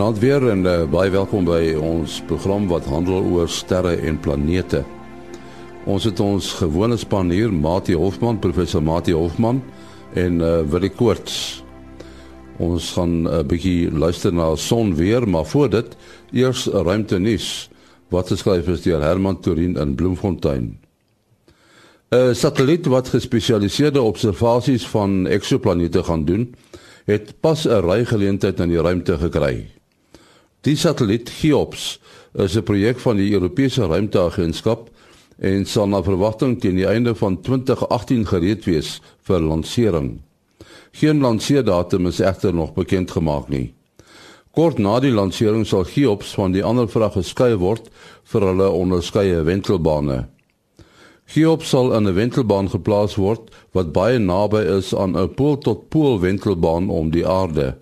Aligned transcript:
Goeienaand 0.00 0.24
weer 0.24 0.44
en 0.48 0.62
uh, 0.64 0.74
baie 0.88 1.10
welkom 1.12 1.44
by 1.44 1.74
ons 1.76 2.14
program 2.24 2.64
wat 2.70 2.86
handel 2.88 3.18
oor 3.20 3.50
sterre 3.52 3.90
en 4.08 4.16
planete. 4.16 4.78
Ons 5.84 6.06
het 6.08 6.20
ons 6.24 6.46
gewone 6.56 6.96
span 6.96 7.28
hier, 7.28 7.50
Mati 7.52 7.92
Hofman, 7.92 8.38
professor 8.40 8.80
Mati 8.80 9.12
Hofman 9.12 9.58
en 10.16 10.38
uh, 10.40 10.62
Willie 10.72 10.88
Koorts. 10.88 11.34
Ons 12.56 12.94
gaan 12.96 13.10
'n 13.10 13.28
uh, 13.28 13.42
bietjie 13.44 13.92
luister 13.92 14.32
na 14.32 14.54
son 14.56 14.94
weer, 14.96 15.28
maar 15.28 15.44
voor 15.44 15.68
dit 15.68 15.96
eers 16.32 16.64
ruimte 16.66 17.18
nuus 17.18 17.68
wat 18.08 18.32
geskryf 18.32 18.68
is 18.72 18.80
deur 18.82 19.04
Herman 19.04 19.40
Torin 19.40 19.76
in 19.76 19.94
Bloemfontein. 19.94 20.78
'n 22.08 22.34
Satelliet 22.34 22.86
wat 22.86 23.12
gespesialiseerde 23.12 24.00
observasies 24.00 24.86
van 24.86 25.26
eksoplanete 25.26 26.02
gaan 26.02 26.24
doen, 26.24 26.54
het 27.04 27.34
pas 27.40 27.68
'n 27.68 27.84
ry 27.84 28.04
geleentheid 28.04 28.60
in 28.60 28.68
die 28.68 28.80
ruimte 28.80 29.18
gekry. 29.18 29.79
Die 30.60 30.76
satelliet 30.76 31.30
Cheops 31.32 32.00
is 32.36 32.56
'n 32.56 32.62
projek 32.62 32.98
van 33.00 33.16
die 33.16 33.32
Europese 33.32 33.86
Ruimteagentskap 33.86 34.90
en 35.38 35.64
sal 35.64 35.88
na 35.88 36.02
verwagting 36.02 36.60
teen 36.60 36.76
die 36.76 36.86
einde 36.86 37.14
van 37.14 37.40
2018 37.40 38.26
gereed 38.26 38.64
wees 38.64 39.00
vir 39.22 39.40
lansering. 39.40 40.20
Geen 40.92 41.20
lanseerdatum 41.20 42.06
is 42.06 42.20
egter 42.20 42.54
nog 42.54 42.74
bekend 42.74 43.10
gemaak 43.10 43.48
nie. 43.48 43.72
Kort 44.50 44.78
na 44.78 45.00
die 45.00 45.12
lansering 45.12 45.66
sal 45.66 45.84
Cheops 45.84 46.34
van 46.34 46.52
die 46.52 46.64
ander 46.64 46.88
vrag 46.88 47.12
geskei 47.12 47.56
word 47.56 47.88
vir 48.24 48.40
hulle 48.40 48.70
onderskeie 48.70 49.42
wentelbane. 49.42 50.28
Cheops 51.24 51.68
sal 51.68 51.94
in 51.94 52.06
'n 52.06 52.14
wentelbaan 52.14 52.68
geplaas 52.68 53.16
word 53.16 53.50
wat 53.72 53.92
baie 53.92 54.18
naby 54.18 54.60
is 54.76 54.94
aan 54.94 55.16
'n 55.16 55.34
pool 55.34 55.58
tot 55.58 55.88
pool 55.88 56.20
wentelbaan 56.20 56.90
om 56.90 57.10
die 57.10 57.26
aarde. 57.26 57.76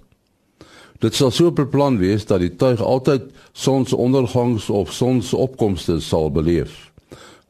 Dit 0.98 1.14
sal 1.14 1.30
so 1.30 1.52
beplan 1.54 1.98
wees 1.98 2.27
dat 2.27 2.42
die 2.42 2.54
tuig 2.58 2.80
altyd 2.82 3.30
sonsondergangs 3.52 4.66
of 4.70 4.92
sonsopkomste 4.92 6.00
sal 6.02 6.30
beleef 6.34 6.88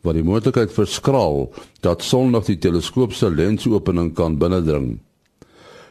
wat 0.07 0.15
die 0.15 0.25
moontlikheid 0.25 0.71
verskraal 0.73 1.49
dat 1.83 2.05
son 2.07 2.31
nog 2.31 2.47
die 2.47 2.59
teleskoop 2.63 3.13
se 3.13 3.31
lensopening 3.31 4.13
kan 4.15 4.39
binnendring. 4.39 4.99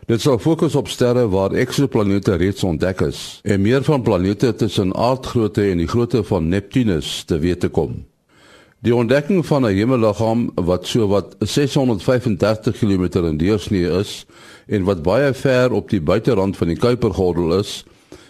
Dit 0.07 0.23
sal 0.23 0.39
fokus 0.39 0.77
op 0.79 0.87
sterre 0.87 1.25
waar 1.27 1.51
eksoplanete 1.51 2.37
reeds 2.39 2.63
ontdek 2.63 3.03
is 3.09 3.23
en 3.43 3.61
meer 3.61 3.83
van 3.83 4.01
planete 4.01 4.53
tussen 4.55 4.95
aardgrootte 4.95 5.67
en 5.67 5.83
die 5.83 5.89
grootte 5.91 6.23
van 6.23 6.47
Neptunus 6.47 7.25
te 7.27 7.41
wete 7.43 7.67
kom. 7.67 8.06
Die 8.87 8.95
ontdekking 8.95 9.45
van 9.45 9.65
'n 9.65 9.75
hemelliggaam 9.75 10.51
wat 10.55 10.87
so 10.87 11.07
wat 11.07 11.35
635 11.39 12.77
km 12.79 13.25
in 13.25 13.37
deursnee 13.37 13.89
is 13.99 14.25
en 14.67 14.83
wat 14.83 15.01
baie 15.03 15.33
ver 15.33 15.71
op 15.71 15.89
die 15.89 16.01
buiterand 16.01 16.57
van 16.57 16.67
die 16.67 16.77
Kuipergordel 16.77 17.59
is, 17.59 17.83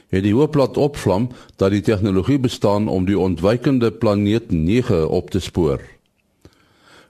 het 0.09 0.23
die 0.23 0.33
hoop 0.33 0.55
laat 0.55 0.77
opvlam 0.77 1.29
dat 1.55 1.71
die 1.71 1.81
tegnologie 1.81 2.39
bestaan 2.39 2.87
om 2.87 3.05
die 3.05 3.19
ontwykende 3.19 3.91
planeet 3.91 4.51
9 4.51 5.09
op 5.09 5.29
te 5.29 5.39
spoor. 5.39 5.81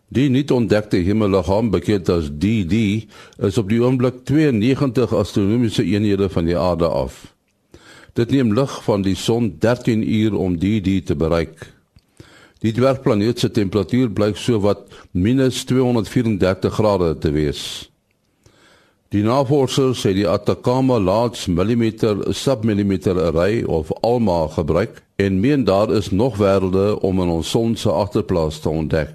Die 0.08 0.30
nie 0.30 0.52
ontdekte 0.52 0.98
hemelliggaam, 0.98 1.70
bekend 1.70 2.09
as 2.09 2.30
DD, 2.30 3.08
is 3.39 3.58
op 3.58 3.70
die 3.70 3.84
oomblik 3.84 4.23
92 4.23 5.14
astronomiese 5.14 5.84
eenhede 5.84 6.30
van 6.30 6.45
die 6.45 6.58
aarde 6.58 6.88
af. 6.88 7.34
Dit 8.14 8.30
neem 8.30 8.54
lig 8.54 8.84
van 8.84 9.02
die 9.02 9.16
son 9.16 9.56
13 9.59 10.14
uur 10.14 10.36
om 10.36 10.59
DD 10.59 11.06
te 11.06 11.16
bereik. 11.16 11.77
Die 12.66 12.74
dwergplaneet 12.74 13.40
se 13.40 13.52
temperatuur 13.54 14.10
blyk 14.10 14.38
so 14.38 14.60
wat 14.60 14.88
-234 15.14 16.73
grade 16.73 17.18
te 17.18 17.32
wees. 17.32 17.90
Die 19.14 19.22
navorsers 19.23 20.02
sê 20.04 20.12
die 20.12 20.28
Atacama 20.28 20.98
Large 21.00 21.52
Millimeter 21.52 22.34
Submillimeter 22.34 23.16
Array 23.30 23.64
of 23.64 23.92
ALMA 24.02 24.48
gebruik 24.48 25.04
en 25.16 25.40
meen 25.40 25.64
daar 25.64 25.94
is 25.96 26.10
nog 26.12 26.38
wêrelde 26.38 27.00
om 27.00 27.22
in 27.22 27.30
ons 27.30 27.50
son 27.50 27.76
se 27.76 27.92
agterplaas 27.92 28.60
te 28.60 28.70
ontdek. 28.70 29.14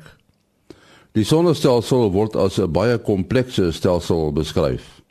Die 1.12 1.25
sonnestelsel 1.28 2.08
word 2.14 2.36
as 2.36 2.58
'n 2.58 2.72
baie 2.72 2.98
komplekse 2.98 3.72
stelsel 3.72 4.32
beskryf. 4.32 5.02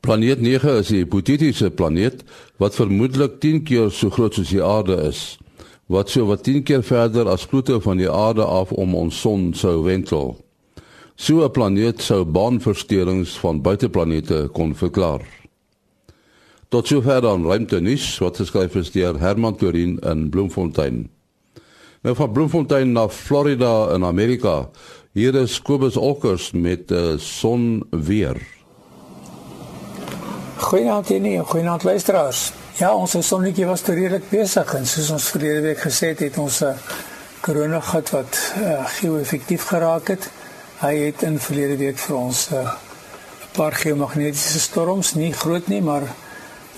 Planeet 0.00 0.40
9 0.40 0.76
is 0.78 0.90
'n 0.90 0.94
hipotetiese 0.96 1.70
planeet 1.70 2.24
wat 2.58 2.74
vermoedelik 2.74 3.40
10 3.40 3.62
keer 3.62 3.90
so 3.90 4.10
groot 4.10 4.34
soos 4.34 4.48
die 4.48 4.62
aarde 4.62 4.96
is, 5.08 5.38
wat 5.88 6.10
so 6.12 6.26
wat 6.28 6.44
10 6.44 6.62
keer 6.68 6.82
verder 6.84 7.28
as 7.28 7.46
Pluto 7.48 7.80
van 7.80 7.96
die 7.96 8.10
aarde 8.10 8.44
af 8.44 8.72
om 8.72 8.94
ons 8.94 9.20
son 9.20 9.54
sou 9.56 9.82
wentel. 9.86 10.36
So 11.16 11.44
'n 11.44 11.50
planeet 11.50 12.02
sou 12.02 12.24
baanversteurings 12.24 13.38
van 13.38 13.62
buiteplanete 13.62 14.48
kon 14.52 14.74
verklaar. 14.74 15.24
Tot 16.68 16.86
sover 16.86 17.20
dan 17.20 17.46
ruimte 17.46 17.80
nuus 17.80 18.18
wat 18.18 18.36
geskryf 18.36 18.74
is 18.74 18.90
deur 18.90 19.18
Herman 19.20 19.56
Torin 19.56 19.98
in 19.98 20.28
Bloemfontein. 20.30 21.08
Nou 22.02 22.14
van 22.16 22.32
Bloemfontein 22.32 22.92
na 22.92 23.08
Florida 23.08 23.94
in 23.94 24.04
Amerika. 24.04 24.68
Hier 25.12 25.34
is 25.34 25.62
Kobus 25.62 25.96
Olkers 25.96 26.52
met 26.52 26.90
eh, 26.90 27.16
son 27.16 27.86
weer. 27.90 28.36
Goeienaand 30.56 31.10
en 31.10 31.44
goeienaand 31.44 31.82
luisteraars. 31.82 32.52
Ja, 32.78 32.92
ons 32.94 33.16
sonnetjie 33.26 33.64
was 33.66 33.82
redelik 33.90 34.28
besig 34.30 34.68
en 34.78 34.84
soos 34.86 35.08
ons 35.10 35.24
verlede 35.32 35.64
week 35.64 35.80
gesê 35.82 36.12
het, 36.12 36.20
het 36.22 36.36
ons 36.38 36.60
'n 36.62 36.68
uh, 36.68 36.76
korona 37.42 37.80
gat 37.80 38.10
wat 38.14 38.38
uh, 38.54 38.86
geo-effektief 38.86 39.64
geraak 39.72 40.06
het. 40.14 40.28
Hy 40.78 40.94
het 41.06 41.22
in 41.26 41.40
verlede 41.42 41.76
week 41.76 41.98
vir 41.98 42.16
ons 42.16 42.50
'n 42.50 42.54
uh, 42.54 42.74
paar 43.58 43.74
geomagnetiese 43.74 44.60
storms, 44.60 45.14
nie 45.14 45.32
groot 45.32 45.66
nie, 45.66 45.82
maar 45.82 46.06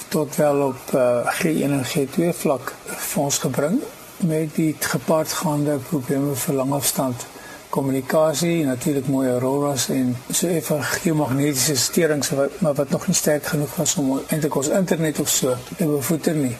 tot 0.09 0.37
wel 0.37 0.63
op 0.73 0.81
uh, 0.95 1.21
G1 1.37 1.69
en 1.69 1.85
G2 1.85 2.33
vlak 2.33 2.73
vir 2.87 3.23
ons 3.23 3.39
gebring 3.39 3.77
met 4.17 4.55
die 4.55 4.77
gepaardgaande 4.81 5.79
probleme 5.91 6.35
vir 6.35 6.55
langafstand 6.55 7.27
kommunikasie, 7.71 8.65
natuurlik 8.67 9.07
mooi 9.07 9.29
auroras 9.31 9.89
en 9.89 10.17
so 10.31 10.49
effe 10.51 10.79
geomagnetiese 10.83 11.77
sterings 11.77 12.31
wat 12.35 12.61
maar 12.61 12.75
wat 12.75 12.91
nog 12.91 13.07
nie 13.07 13.17
sterk 13.17 13.47
genoeg 13.47 13.77
was 13.77 13.95
om 13.95 14.11
eintlik 14.27 14.57
ons 14.57 14.69
internet 14.69 15.21
of 15.21 15.29
so 15.29 15.55
te 15.77 15.87
bevoeter 15.87 16.35
nie. 16.35 16.57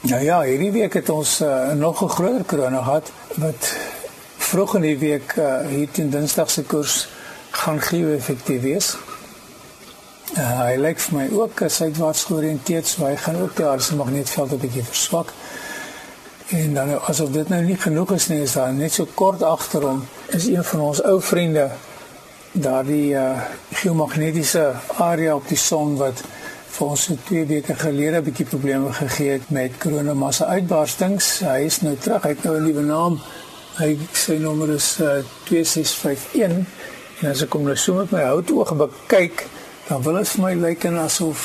Ja 0.00 0.18
ja, 0.18 0.40
hierdie 0.42 0.72
week 0.72 0.94
het 0.98 1.08
ons 1.08 1.40
uh, 1.40 1.72
nog 1.72 2.02
'n 2.02 2.08
groter 2.08 2.44
korona 2.44 2.82
gehad 2.82 3.12
wat 3.36 3.76
vroeg 4.36 4.74
in 4.74 4.82
die 4.82 4.98
week 4.98 5.36
uh, 5.36 5.60
hier 5.68 5.90
teen 5.90 6.10
Dinsdag 6.10 6.50
se 6.50 6.62
koers 6.62 7.08
gaan 7.50 7.80
gee 7.80 8.14
effektief 8.14 8.62
wees. 8.62 8.96
Uh, 10.38 10.60
hy 10.62 10.76
lyk 10.76 10.98
vir 10.98 11.16
my 11.18 11.28
ook 11.34 11.62
as 11.62 11.78
hy 11.78 11.90
wat 11.98 12.16
georiënteerd 12.16 12.86
so 12.86 13.04
hy 13.04 13.16
gaan 13.16 13.40
ook 13.42 13.56
die 13.56 13.66
aardse 13.66 13.96
magnetveld 13.96 14.52
'n 14.52 14.58
bietjie 14.58 14.84
verswak. 14.84 15.32
En 16.50 16.74
dan 16.74 17.00
asof 17.00 17.30
dit 17.30 17.48
nou 17.48 17.62
nie 17.64 17.76
genoeg 17.76 18.12
is 18.12 18.28
nie, 18.28 18.40
is 18.42 18.56
daar 18.58 18.72
net 18.74 18.92
so 18.92 19.06
kort 19.14 19.42
agter 19.42 19.86
hom 19.86 20.02
is 20.34 20.46
een 20.46 20.64
van 20.64 20.80
ons 20.80 21.02
ou 21.02 21.20
vriende 21.22 21.68
daardie 22.52 23.14
uh, 23.14 23.42
geomagnetiese 23.82 24.72
area 24.98 25.34
op 25.34 25.46
die 25.48 25.58
son 25.58 25.96
wat 25.96 26.24
vir 26.70 26.86
ons 26.86 27.04
so 27.06 27.14
2 27.28 27.46
weke 27.46 27.74
gelede 27.74 28.18
'n 28.18 28.24
bietjie 28.24 28.46
probleme 28.46 28.92
gegee 28.92 29.30
het 29.38 29.50
met 29.50 29.78
koronamassa 29.78 30.44
uitbarstings. 30.46 31.38
Hy 31.38 31.60
is 31.70 31.80
nou 31.80 31.96
terug, 31.96 32.22
hy 32.22 32.34
het 32.34 32.42
nou 32.42 32.56
'n 32.56 32.66
nuwe 32.66 32.82
naam 32.82 33.20
Hy 33.80 33.94
sy 34.12 34.34
nommer 34.36 34.74
is 34.74 34.98
uh, 35.00 35.22
2651 35.48 36.66
en 37.20 37.28
as 37.30 37.40
ek 37.44 37.54
hom 37.54 37.68
nou 37.68 37.76
so 37.78 37.96
met 37.96 38.10
my 38.12 38.24
houtoog 38.26 38.74
bekyk, 38.76 39.44
dan 39.86 40.02
wil 40.04 40.18
dit 40.18 40.32
vir 40.32 40.42
my 40.42 40.50
lyk 40.58 40.84
en 40.90 40.98
asof 41.00 41.44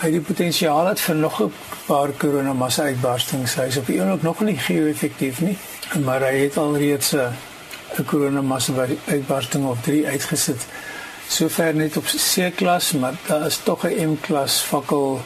hy 0.00 0.10
die 0.10 0.20
potensiaal 0.20 0.86
het 0.86 1.00
vir 1.00 1.16
nog 1.16 1.40
'n 1.42 1.52
paar 1.86 2.10
koronamassa 2.18 2.82
uitbarstings. 2.82 3.54
Hy 3.54 3.66
is 3.68 3.76
op 3.76 3.86
die 3.86 4.00
oomblik 4.00 4.22
nog 4.22 4.40
nie 4.40 4.56
geo-effektief 4.56 5.40
nie, 5.40 5.58
maar 6.04 6.20
hy 6.20 6.36
het 6.44 6.56
al 6.56 6.76
reeds 6.76 7.12
'n 7.14 7.32
'n 7.98 8.04
koronamassa 8.04 8.72
uitbarsting 9.06 9.66
of 9.66 9.78
3 9.82 10.06
uitgesit. 10.06 10.66
Sover 11.28 11.74
net 11.74 11.96
op 11.96 12.04
C-klas, 12.04 12.92
maar 12.92 13.14
daar 13.26 13.46
is 13.46 13.60
tog 13.64 13.84
'n 13.84 14.10
M-klas 14.10 14.60
fakkel 14.60 15.22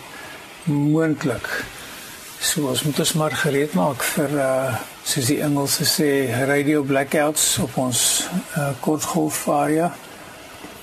moontlik. 0.64 1.64
So 2.40 2.68
ons 2.68 2.82
moet 2.82 2.98
ons 2.98 3.12
maar 3.12 3.32
gereed 3.32 3.72
maak 3.74 4.02
vir 4.02 4.30
uh 4.30 4.74
soos 5.08 5.26
die 5.26 5.40
Engelse 5.40 5.84
sê 5.84 6.08
radio 6.46 6.82
blackouts 6.82 7.58
op 7.58 7.76
ons 7.76 8.28
uh 8.56 8.70
kortgolf 8.80 9.48
area. 9.48 9.94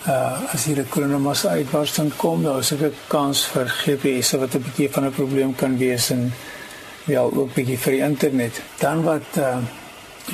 Uh 0.07 0.53
as 0.53 0.65
hier 0.65 0.79
'n 0.79 0.89
kronomas 0.89 1.45
uitbarsting 1.45 2.11
kom, 2.15 2.43
dan 2.43 2.59
is 2.59 2.67
dit 2.69 2.81
'n 2.81 2.93
kans 3.07 3.45
vir 3.45 3.65
GPS 3.65 4.31
wat 4.31 4.55
'n 4.55 4.61
bietjie 4.61 4.89
van 4.91 5.05
'n 5.05 5.11
probleem 5.11 5.55
kan 5.55 5.77
wees 5.77 6.09
en 6.09 6.33
wel 7.05 7.33
ook 7.33 7.53
bietjie 7.53 7.77
vir 7.77 7.91
die 7.91 8.01
internet. 8.01 8.61
Dan 8.79 9.03
wat 9.03 9.29
uh 9.37 9.57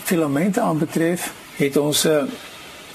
filamente 0.03 0.61
aanbetref, 0.61 1.31
het 1.55 1.77
ons 1.77 2.03
'n 2.03 2.09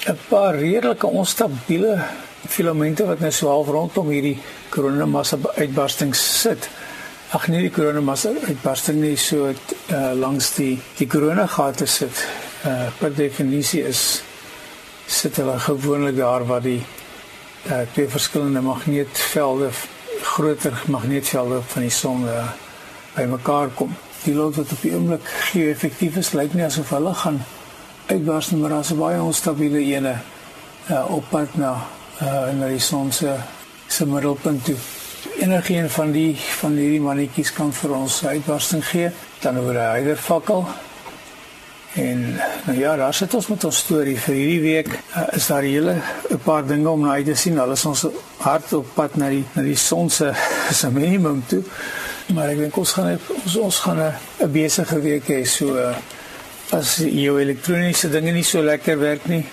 uh, 0.09 0.15
paar 0.29 0.55
redelike 0.57 1.07
onstabiele 1.07 2.05
filamente 2.49 3.07
wat 3.07 3.21
nou 3.21 3.31
so 3.31 3.49
half 3.49 3.69
rondom 3.69 4.09
hierdie 4.09 4.39
kronomas 4.69 5.35
uitbarstings 5.57 6.41
sit 6.41 6.69
ag 7.35 7.49
nee 7.51 7.65
die 7.65 7.73
koronamassa 7.75 8.31
uitbarsting 8.47 9.01
nie 9.03 9.17
so 9.19 9.49
uh, 9.51 10.13
langs 10.15 10.53
die 10.55 10.77
die 10.99 11.09
koronagate 11.11 11.87
sit. 11.91 12.23
Uh, 12.67 12.87
per 12.99 13.15
definisie 13.15 13.83
is 13.87 14.23
sit 15.07 15.37
hulle 15.37 15.59
gewoonlik 15.59 16.17
daar 16.17 16.47
waar 16.47 16.63
die 16.63 16.83
uh, 17.71 17.81
twee 17.93 18.09
verskillende 18.09 18.61
magneetvelde 18.61 19.71
groter 20.23 20.83
magneetvelde 20.87 21.61
van 21.67 21.83
die 21.83 21.91
son 21.91 22.25
uh, 22.25 22.49
bymekaar 23.15 23.69
kom. 23.75 23.95
Die 24.25 24.35
lot 24.35 24.57
wat 24.57 24.73
op 24.73 24.83
die 24.83 24.95
oomblik 24.95 25.29
geo-effektief 25.51 26.17
is, 26.17 26.33
lyk 26.35 26.55
nie 26.55 26.65
asof 26.67 26.91
hulle 26.95 27.15
gaan 27.15 27.39
uitbars 28.07 28.51
nie, 28.51 28.61
maar 28.61 28.75
daar's 28.77 28.95
baie 28.99 29.23
onstabiele 29.23 29.83
ene 29.85 30.17
uh, 30.91 31.05
op 31.15 31.31
pad 31.31 31.55
na 31.61 31.73
uh, 32.23 32.51
na 32.59 32.71
die 32.71 32.83
son 32.83 33.13
se 33.13 33.37
se 33.87 34.07
middelpunt 34.07 34.65
toe. 34.65 34.77
Enige 35.39 35.75
een 35.75 35.91
van 35.91 36.13
die 36.13 36.35
van 36.61 36.75
hierdie 36.79 37.01
mannetjies 37.01 37.53
kan 37.53 37.73
vir 37.73 37.95
ons 37.95 38.25
uitbarsting 38.25 38.85
gee, 38.87 39.11
dan 39.43 39.59
oor 39.63 39.75
'n 39.75 39.93
hyder 39.95 40.17
fakkel 40.17 40.67
En 41.97 42.41
nou 42.67 42.79
ja, 42.79 42.97
daar 42.97 43.15
sit 43.15 43.35
ons 43.35 43.47
met 43.49 43.65
ons 43.65 43.77
storie 43.77 44.19
vir 44.21 44.35
hierdie 44.37 44.61
week. 44.61 44.89
Uh, 45.17 45.23
is 45.37 45.47
daar 45.49 45.65
hele 45.65 45.95
'n 46.29 46.39
paar 46.45 46.67
dinge 46.67 46.89
om 46.89 47.01
na 47.01 47.13
uit 47.17 47.25
te 47.25 47.35
sien. 47.35 47.59
Alles 47.59 47.85
ons 47.85 48.07
hard 48.39 48.73
op 48.73 48.87
pad 48.95 49.17
na 49.17 49.29
die 49.29 49.45
na 49.53 49.63
die 49.63 49.77
son 49.77 50.11
se 50.11 50.33
se 50.73 50.91
minimum 51.01 51.43
toe. 51.47 51.63
Maar 52.35 52.49
ek 52.49 52.59
dink 52.59 52.77
ons 52.77 52.93
gaan 52.93 53.19
ons 53.45 53.57
ons 53.57 53.79
gaan 53.79 54.01
'n 54.41 54.53
besige 54.53 55.01
week 55.01 55.29
hê. 55.29 55.45
So 55.45 55.75
uh, 55.75 55.97
as 56.71 56.97
jou 56.97 57.41
elektroniese 57.41 58.11
dinge 58.11 58.33
nie 58.33 58.45
so 58.45 58.63
lekker 58.63 58.99
werk 58.99 59.27
nie, 59.27 59.45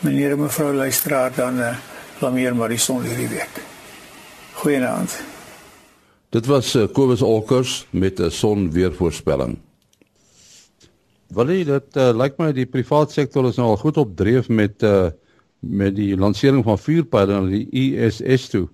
meneer 0.00 0.32
en 0.32 0.40
mevrou 0.40 0.72
luisteraar 0.74 1.32
dan 1.36 1.58
uh, 1.58 1.76
blameer 2.18 2.54
maar 2.54 2.68
die 2.68 2.78
son 2.78 3.02
hierdie 3.02 3.28
week. 3.28 3.60
Goeienaand. 4.54 5.10
Dit 6.30 6.46
was 6.46 6.74
uh, 6.74 6.86
Kobus 6.92 7.22
Olkers 7.22 7.86
met 7.90 8.20
'n 8.20 8.30
son 8.30 8.70
Wil 11.36 11.52
jy 11.54 11.64
dit 11.68 11.98
uh, 12.00 12.10
lyk 12.16 12.38
my 12.40 12.50
die 12.54 12.66
private 12.66 13.14
sektor 13.14 13.46
is 13.48 13.58
nou 13.60 13.68
al 13.72 13.80
goed 13.80 13.98
op 14.02 14.16
dreef 14.18 14.48
met 14.48 14.82
uh, 14.82 15.10
met 15.60 15.94
die 15.94 16.16
lansering 16.16 16.64
van 16.64 16.78
vuurpyle 16.80 17.36
na 17.36 17.50
die 17.50 17.66
ISS 17.76 18.48
toe. 18.48 18.64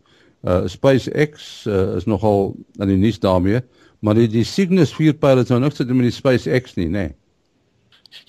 Uh, 0.47 0.63
SpaceX 0.71 1.65
uh, 1.67 1.97
is 1.99 2.07
nogal 2.07 2.55
aan 2.79 2.93
die 2.93 2.99
nuus 3.01 3.19
daarmee, 3.19 3.61
maar 3.99 4.15
die, 4.15 4.29
die 4.31 4.45
Cygnus 4.47 4.95
vuurpyle 4.95 5.43
is 5.43 5.51
nou 5.51 5.59
niks 5.65 5.81
te 5.81 5.87
doen 5.87 5.99
met 5.99 6.13
die 6.13 6.15
SpaceX 6.15 6.77
nie, 6.79 6.87
nê. 6.87 7.09
Nee. 7.09 7.15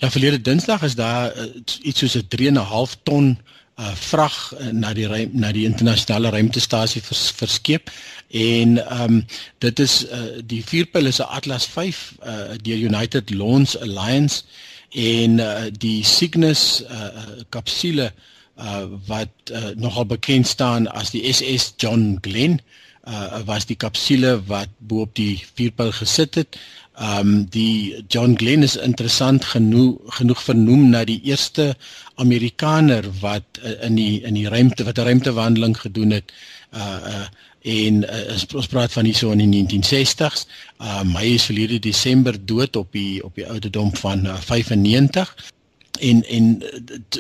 Ja, 0.02 0.10
verlede 0.10 0.42
Dinsdag 0.42 0.84
is 0.84 0.98
daar 0.98 1.38
uh, 1.38 1.46
iets 1.82 2.00
soos 2.00 2.18
'n 2.18 2.26
3.5 2.34 2.98
ton 3.04 3.38
uh, 3.78 3.94
vrag 4.10 4.38
uh, 4.58 4.72
na 4.74 4.94
die 4.94 5.08
ruim, 5.08 5.32
na 5.34 5.52
die 5.56 5.66
internasionale 5.70 6.32
ruimtestasie 6.34 7.02
vers, 7.02 7.30
verskeep 7.38 7.92
en 8.28 8.78
ehm 8.84 9.20
um, 9.20 9.26
dit 9.64 9.80
is 9.80 10.02
uh, 10.06 10.42
die 10.44 10.64
vierpyle 10.66 11.12
se 11.12 11.24
Atlas 11.24 11.66
5 11.66 12.02
uh, 12.20 12.56
deur 12.62 12.78
United 12.78 13.30
Launch 13.30 13.78
Alliance 13.82 14.44
en 14.92 15.40
uh, 15.40 15.68
die 15.72 16.04
Cygnus 16.04 16.84
uh, 16.90 17.44
kapsule 17.50 18.12
uh, 18.58 18.84
wat 19.06 19.30
uh, 19.52 19.70
nogal 19.76 20.06
bekend 20.06 20.48
staan 20.48 20.88
as 20.88 21.12
die 21.16 21.24
SS 21.34 21.74
John 21.78 22.18
Glenn 22.22 22.60
uh, 23.08 23.40
was 23.46 23.66
die 23.66 23.78
kapsule 23.80 24.38
wat 24.48 24.70
bo 24.80 25.06
op 25.08 25.16
die 25.16 25.38
vierpyl 25.56 25.92
gesit 25.92 26.36
het. 26.36 26.58
Ehm 26.98 27.20
um, 27.20 27.46
die 27.54 28.04
John 28.10 28.34
Glenn 28.38 28.64
is 28.64 28.76
interessant 28.76 29.46
genoeg 29.46 30.16
genoeg 30.18 30.40
vernoem 30.44 30.88
na 30.90 31.04
die 31.06 31.20
eerste 31.30 31.76
Amerikaner 32.16 33.06
wat 33.20 33.60
uh, 33.62 33.76
in 33.86 34.00
die 34.00 34.22
in 34.26 34.34
die 34.34 34.48
ruimte 34.50 34.84
wat 34.84 34.98
'n 34.98 35.06
ruimtewandeling 35.06 35.78
gedoen 35.78 36.12
het. 36.12 36.34
Uh 36.74 36.98
uh 37.12 37.28
en 37.62 38.02
uh, 38.04 38.56
ons 38.56 38.68
praat 38.68 38.92
van 38.92 39.06
hierso 39.06 39.32
in 39.32 39.44
die 39.44 39.66
1960s. 39.66 40.48
Um 40.80 41.14
hy 41.16 41.36
is 41.36 41.46
verlede 41.46 41.80
Desember 41.80 42.34
dood 42.46 42.76
op 42.76 42.92
die 42.92 43.24
op 43.24 43.36
die 43.36 43.46
ouderdom 43.48 43.94
van 43.96 44.26
uh, 44.26 44.40
95 44.42 45.36
en 46.00 46.24
en 46.26 46.64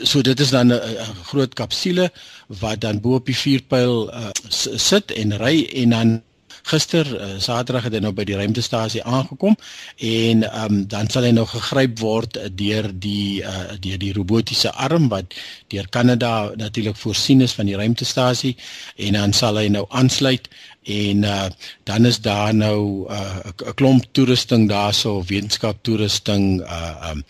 so 0.01 0.21
dit 0.21 0.39
is 0.39 0.49
dan 0.49 0.73
'n 0.73 0.79
groot 1.23 1.53
kapsule 1.53 2.11
wat 2.47 2.81
dan 2.81 3.01
bo 3.01 3.13
op 3.13 3.25
die 3.25 3.37
vuurpyl 3.37 4.09
uh, 4.09 4.29
sit 4.75 5.11
en 5.11 5.37
ry 5.37 5.69
en 5.73 5.89
dan 5.89 6.21
gister 6.67 7.07
uh, 7.07 7.29
Saterdag 7.43 7.87
het 7.87 7.97
hy 7.97 8.01
nou 8.03 8.13
by 8.15 8.25
die 8.27 8.37
ruimtestasie 8.37 9.03
aangekom 9.03 9.55
en 10.03 10.45
um, 10.47 10.81
dan 10.91 11.09
sal 11.11 11.27
hy 11.27 11.33
nou 11.35 11.45
gegryp 11.49 11.97
word 12.03 12.39
deur 12.59 12.89
die 12.91 13.43
uh, 13.43 13.77
deur 13.83 14.01
die 14.01 14.13
robotiese 14.17 14.73
arm 14.75 15.09
wat 15.13 15.35
deur 15.73 15.87
Kanada 15.93 16.51
natuurlik 16.59 16.99
voorsien 16.99 17.41
is 17.45 17.55
van 17.57 17.69
die 17.69 17.77
ruimtestasie 17.79 18.55
en 19.07 19.19
dan 19.19 19.35
sal 19.37 19.59
hy 19.61 19.67
nou 19.73 19.85
aansluit 19.89 20.49
en 20.87 21.23
uh, 21.23 21.45
dan 21.83 22.05
is 22.05 22.21
daar 22.21 22.55
nou 22.55 23.05
'n 23.07 23.11
uh, 23.11 23.73
klomp 23.75 24.05
toerusting 24.11 24.69
daarso 24.69 25.23
wetenskap 25.27 25.77
toerusting 25.81 26.61
uh 26.61 27.09
um, 27.11 27.23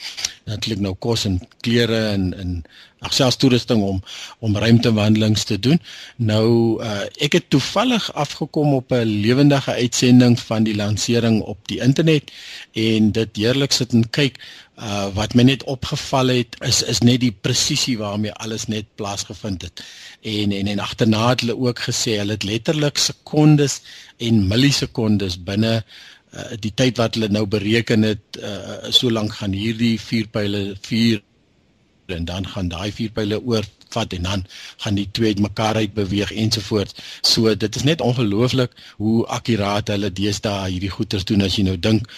natuurlik 0.45 0.79
nou 0.79 0.95
kos 0.99 1.25
en 1.25 1.41
klere 1.59 2.07
en 2.07 2.33
en 2.37 2.63
ag 2.99 3.13
selfs 3.13 3.37
toerusting 3.37 3.81
om 3.81 4.03
om 4.39 4.57
ruimtewandelings 4.57 5.43
te 5.43 5.59
doen. 5.59 5.81
Nou 6.15 6.81
uh 6.83 7.01
ek 7.17 7.33
het 7.33 7.49
toevallig 7.49 8.13
afgekom 8.13 8.73
op 8.73 8.91
'n 8.91 9.03
lewendige 9.25 9.71
uitsending 9.71 10.39
van 10.39 10.63
die 10.63 10.75
lansering 10.75 11.41
op 11.41 11.57
die 11.67 11.81
internet 11.81 12.31
en 12.73 13.11
dit 13.11 13.29
heerlik 13.35 13.71
sit 13.71 13.93
en 13.93 14.09
kyk 14.09 14.37
uh 14.77 15.07
wat 15.13 15.33
my 15.33 15.43
net 15.43 15.63
opgeval 15.63 16.29
het 16.29 16.57
is 16.65 16.83
is 16.83 16.99
net 17.01 17.21
die 17.21 17.31
presisie 17.31 17.97
waarmee 17.97 18.33
alles 18.33 18.67
net 18.67 18.85
plaasgevind 18.95 19.61
het. 19.61 19.83
En 20.21 20.51
en 20.51 20.67
en 20.67 20.79
agterna 20.79 21.29
het 21.29 21.41
hulle 21.41 21.57
ook 21.57 21.79
gesê 21.89 22.17
hulle 22.21 22.37
het 22.37 22.43
letterlik 22.43 22.97
sekondes 22.97 23.81
en 24.17 24.47
millisekondes 24.47 25.39
binne 25.43 25.73
uh, 25.81 26.51
die 26.59 26.73
tyd 26.73 26.97
wat 26.97 27.17
hulle 27.17 27.29
nou 27.33 27.45
bereken 27.45 28.05
het 28.05 28.41
uh, 28.41 28.91
so 28.93 29.09
lank 29.11 29.33
gaan 29.39 29.57
hierdie 29.57 29.97
vuurpyle 30.01 30.75
vuur 30.81 31.23
en 32.05 32.25
dan 32.25 32.47
gaan 32.47 32.69
daai 32.69 32.91
vuurpyle 32.91 33.41
oor 33.43 33.65
vat 33.89 34.13
en 34.13 34.23
dan 34.23 34.45
gaan 34.77 34.95
die 34.95 35.09
twee 35.11 35.33
uitmekaar 35.33 35.75
uit 35.75 35.93
beweeg 35.93 36.31
ensovoorts. 36.31 36.93
So 37.21 37.55
dit 37.55 37.75
is 37.75 37.83
net 37.83 38.01
ongelooflik 38.01 38.71
hoe 38.97 39.25
akkuraat 39.25 39.87
hulle 39.87 40.11
deesdae 40.11 40.69
hierdie 40.69 40.91
goeters 40.91 41.25
doen 41.25 41.41
as 41.41 41.55
jy 41.57 41.65
nou 41.67 41.77
dink 41.79 42.11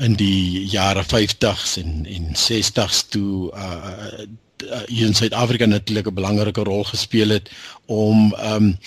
in 0.00 0.14
die 0.16 0.66
jare 0.66 1.04
50s 1.04 1.76
en 1.82 2.06
en 2.06 2.32
60s 2.36 3.08
toe 3.08 3.52
uh, 3.54 4.22
uh 4.62 4.80
hier 4.86 5.06
in 5.06 5.14
Suid-Afrika 5.14 5.66
natuurlik 5.66 6.06
'n 6.06 6.14
belangrike 6.14 6.62
rol 6.62 6.84
gespeel 6.84 7.28
het 7.28 7.50
om 7.86 8.34
um 8.34 8.78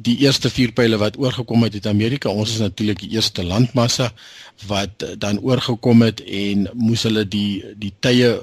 die 0.00 0.16
eerste 0.18 0.50
vuurpyle 0.50 0.96
wat 0.96 1.18
oorgekom 1.18 1.62
het 1.62 1.74
uit 1.74 1.86
Amerika. 1.86 2.28
Ons 2.28 2.50
is 2.50 2.58
natuurlik 2.58 3.00
die 3.00 3.10
eerste 3.10 3.44
landmassa 3.44 4.12
wat 4.66 5.06
dan 5.18 5.40
oorgekom 5.40 6.02
het 6.02 6.22
en 6.24 6.68
moes 6.74 7.02
hulle 7.02 7.28
die 7.28 7.64
die 7.76 7.92
tye 8.00 8.34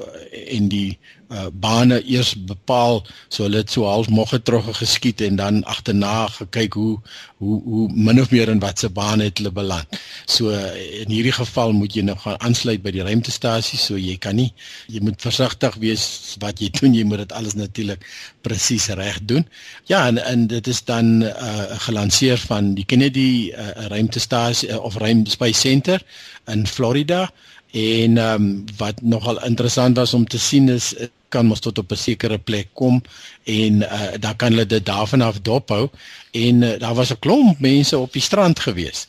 en 0.47 0.67
die 0.67 0.97
uh, 1.29 1.47
bane 1.51 1.99
eers 2.03 2.33
bepaal 2.47 3.01
so 3.27 3.43
hulle 3.43 3.61
het 3.63 3.71
so 3.71 3.85
half 3.89 4.09
mogge 4.09 4.41
terug 4.41 4.67
geskiet 4.77 5.21
en 5.21 5.35
dan 5.39 5.63
agterna 5.63 6.27
gekyk 6.27 6.73
hoe 6.73 6.99
hoe 7.37 7.61
hoe 7.63 7.85
min 7.93 8.21
of 8.21 8.31
meer 8.31 8.49
in 8.49 8.59
watse 8.59 8.89
baan 8.89 9.19
het 9.19 9.37
hulle 9.37 9.51
beland. 9.51 9.99
So 10.25 10.49
in 10.49 11.11
hierdie 11.11 11.33
geval 11.35 11.73
moet 11.75 11.95
jy 11.95 12.05
nou 12.07 12.17
gaan 12.17 12.39
aansluit 12.39 12.83
by 12.83 12.93
die 12.95 13.03
ruimtestasie 13.05 13.79
so 13.79 13.97
jy 13.99 14.17
kan 14.21 14.37
nie 14.39 14.51
jy 14.91 15.01
moet 15.03 15.21
versigtig 15.21 15.75
wees 15.83 16.05
wat 16.43 16.61
jy 16.63 16.69
doen 16.79 16.95
jy 16.95 17.03
moet 17.07 17.25
dit 17.25 17.35
alles 17.35 17.57
natuurlik 17.59 18.05
presies 18.45 18.87
reg 18.99 19.19
doen. 19.25 19.47
Ja 19.91 20.05
en 20.07 20.21
en 20.23 20.47
dit 20.47 20.67
is 20.67 20.83
dan 20.85 21.23
uh, 21.23 21.65
gelanseer 21.87 22.37
van 22.47 22.73
die 22.77 22.85
Kennedy 22.85 23.51
uh, 23.51 23.89
ruimtestasie 23.91 24.69
uh, 24.69 24.83
of 24.83 24.97
Ruim 25.01 25.25
Space 25.25 25.59
Center 25.59 26.01
in 26.47 26.67
Florida 26.67 27.29
en 27.71 28.17
ehm 28.17 28.41
um, 28.41 28.65
wat 28.77 29.01
nogal 29.01 29.43
interessant 29.43 29.97
was 29.97 30.13
om 30.13 30.27
te 30.27 30.39
sien 30.39 30.69
is 30.69 30.93
kan 31.35 31.47
mos 31.49 31.59
tot 31.59 31.77
op 31.77 31.91
'n 31.91 32.03
sekere 32.07 32.37
plek 32.37 32.67
kom 32.73 33.01
en 33.43 33.73
uh, 33.81 34.13
dan 34.19 34.35
kan 34.35 34.51
hulle 34.51 34.65
dit 34.65 34.85
daarvan 34.85 35.21
af 35.21 35.41
dophou. 35.41 35.89
En 36.31 36.61
uh, 36.61 36.79
daar 36.79 36.95
was 36.95 37.11
'n 37.11 37.19
klomp 37.19 37.59
mense 37.59 37.97
op 37.97 38.13
die 38.13 38.21
strand 38.21 38.59
gewees 38.59 39.07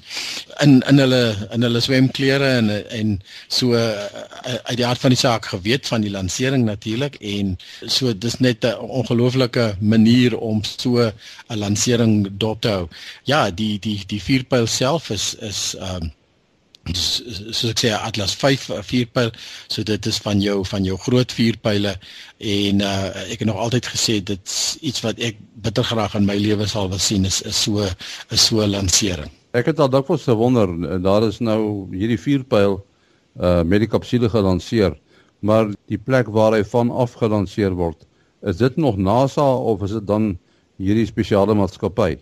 in 0.64 0.82
in 0.88 0.98
hulle 0.98 1.48
in 1.54 1.62
hulle 1.62 1.80
swemklere 1.80 2.48
en 2.60 2.90
en 2.90 3.20
so 3.48 3.74
uh, 3.74 4.04
uit 4.68 4.76
die 4.76 4.86
aard 4.86 5.00
van 5.00 5.10
die 5.14 5.18
saak 5.18 5.46
geweet 5.46 5.86
van 5.86 6.00
die 6.00 6.10
lansering 6.10 6.64
natuurlik 6.64 7.14
en 7.14 7.58
so 7.86 8.18
dis 8.18 8.38
net 8.38 8.64
'n 8.64 8.78
ongelooflike 8.78 9.76
manier 9.80 10.38
om 10.38 10.64
so 10.64 10.98
'n 10.98 11.12
lansering 11.58 12.28
dop 12.30 12.60
te 12.60 12.68
hou. 12.68 12.88
Ja 13.24 13.50
die 13.50 13.78
die 13.78 14.02
die 14.06 14.22
vuurpyl 14.22 14.66
self 14.66 15.10
is 15.10 15.34
is 15.34 15.74
ehm 15.78 16.02
um, 16.02 16.12
soos 16.94 17.70
ek 17.70 17.80
sê 17.82 17.92
Atlas 17.94 18.34
5 18.38 18.66
vuurpyl 18.86 19.30
so 19.72 19.82
dit 19.86 20.06
is 20.06 20.18
van 20.22 20.40
jou 20.42 20.60
van 20.68 20.84
jou 20.86 20.96
groot 21.06 21.32
vuurpyle 21.32 21.94
en 22.38 22.82
uh, 22.84 23.08
ek 23.26 23.42
het 23.42 23.48
nog 23.48 23.60
altyd 23.64 23.88
gesê 23.94 24.18
dit's 24.22 24.76
iets 24.80 25.02
wat 25.04 25.18
ek 25.18 25.40
bitter 25.64 25.84
graag 25.84 26.14
in 26.18 26.28
my 26.28 26.36
lewe 26.38 26.68
sal 26.70 26.90
wil 26.92 27.02
sien 27.02 27.24
is 27.24 27.40
is 27.42 27.56
so 27.56 27.82
'n 27.82 28.36
so 28.36 28.66
lansering. 28.66 29.30
Ek 29.52 29.66
het 29.66 29.80
al 29.80 29.88
dikwels 29.88 30.28
gewonder 30.28 30.68
daar 31.02 31.26
is 31.26 31.40
nou 31.40 31.88
hierdie 31.92 32.20
vuurpyl 32.20 32.82
uh 33.40 33.62
met 33.62 33.80
die 33.80 33.90
kapsule 33.90 34.28
gelanseer 34.28 34.94
maar 35.40 35.72
die 35.88 35.98
plek 35.98 36.28
waar 36.28 36.52
hy 36.52 36.64
van 36.64 36.90
afgelanseer 36.90 37.74
word 37.74 38.06
is 38.42 38.56
dit 38.56 38.76
nog 38.76 38.96
NASA 38.96 39.42
of 39.42 39.82
is 39.82 39.90
dit 39.90 40.06
dan 40.06 40.38
hierdie 40.76 41.06
spesiale 41.06 41.54
maatskappy? 41.54 42.16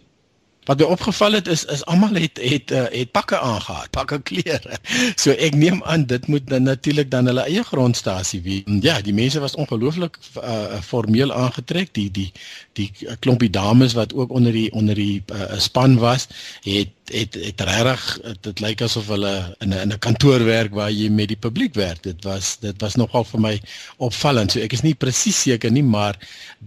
Wat 0.65 0.81
my 0.81 0.87
opgeval 0.87 1.33
het 1.33 1.49
is 1.49 1.65
is 1.65 1.85
almal 1.85 2.15
het 2.15 2.41
het 2.41 2.71
uh, 2.71 2.85
het 2.91 3.11
pakke 3.13 3.39
aangetree, 3.39 3.91
pakke 3.91 4.21
klere. 4.23 4.79
So 5.21 5.31
ek 5.31 5.55
neem 5.55 5.83
aan 5.85 6.07
dit 6.09 6.27
moet 6.27 6.47
dan 6.49 6.63
natuurlik 6.63 7.11
dan 7.11 7.27
hulle 7.29 7.45
eie 7.45 7.65
grondstasie 7.65 8.41
wees. 8.43 8.63
Ja, 8.85 9.01
die 9.05 9.15
mense 9.15 9.41
was 9.41 9.55
ongelooflik 9.55 10.19
uh, 10.41 10.81
formeel 10.81 11.33
aangetrek. 11.33 11.93
Die 11.95 12.11
die 12.11 12.31
die 12.73 12.91
klompie 13.21 13.51
dames 13.51 13.93
wat 13.93 14.15
ook 14.15 14.31
onder 14.31 14.53
die 14.53 14.71
onder 14.73 14.95
die 14.95 15.23
uh, 15.33 15.59
span 15.59 15.99
was, 16.01 16.29
het 16.65 16.93
het 17.13 17.37
het 17.37 17.61
regtig 17.61 18.05
dit 18.41 18.61
lyk 18.65 18.83
asof 18.83 19.09
hulle 19.13 19.35
in 19.61 19.69
'n 19.69 19.81
in 19.85 19.93
'n 19.93 19.99
kantoor 19.99 20.45
werk 20.45 20.75
waar 20.75 20.91
jy 20.91 21.09
met 21.09 21.29
die 21.29 21.37
publiek 21.37 21.75
werk. 21.75 22.03
Dit 22.03 22.25
was 22.25 22.57
dit 22.61 22.81
was 22.81 22.95
nogal 22.95 23.25
vir 23.25 23.41
my 23.41 23.61
opvallend. 23.97 24.53
So 24.53 24.61
ek 24.61 24.73
is 24.73 24.83
nie 24.83 24.95
presies 24.95 25.41
seker 25.41 25.71
nie, 25.71 25.85
maar 25.85 26.17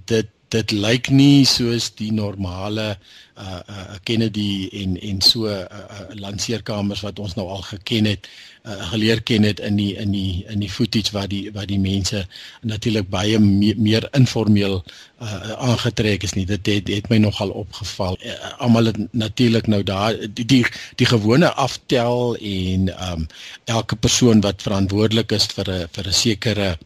dit 0.06 0.28
dit 0.54 0.72
lyk 0.72 1.10
nie 1.12 1.46
soos 1.46 1.92
die 2.00 2.12
normale 2.16 2.96
uh 3.38 3.62
uh 3.70 3.98
Kennedy 4.04 4.68
en 4.82 4.96
en 5.02 5.22
so 5.22 5.46
uh, 5.46 5.66
uh 5.70 6.06
lanseerkamers 6.18 7.04
wat 7.06 7.20
ons 7.20 7.36
nou 7.38 7.48
al 7.54 7.62
geken 7.68 8.08
het 8.10 8.30
uh, 8.66 8.78
geleer 8.92 9.22
ken 9.22 9.44
het 9.44 9.60
in 9.60 9.76
die 9.78 9.92
in 9.96 10.12
die 10.12 10.46
in 10.50 10.64
die 10.64 10.72
footage 10.72 11.14
waar 11.14 11.28
die 11.28 11.52
waar 11.54 11.68
die 11.70 11.80
mense 11.80 12.24
natuurlik 12.62 13.10
baie 13.10 13.40
me, 13.40 13.74
meer 13.78 14.08
informeel 14.18 14.80
uh 15.22 15.54
aangetrek 15.70 16.24
is 16.24 16.34
nie. 16.38 16.46
Dit 16.46 16.66
het, 16.66 16.88
het 16.88 17.10
my 17.10 17.18
nogal 17.22 17.50
opgeval. 17.50 18.18
Uh, 18.24 18.34
almal 18.58 18.92
het 18.94 19.00
natuurlik 19.12 19.68
nou 19.68 19.84
daar 19.84 20.18
die, 20.34 20.46
die 20.46 20.66
die 20.96 21.10
gewone 21.10 21.54
aftel 21.54 22.36
en 22.42 22.90
um 23.12 23.28
elke 23.66 23.96
persoon 23.96 24.42
wat 24.42 24.62
verantwoordelik 24.62 25.32
is 25.32 25.46
vir 25.54 25.70
'n 25.70 25.88
vir 25.92 26.08
'n 26.08 26.14
sekere 26.14 26.78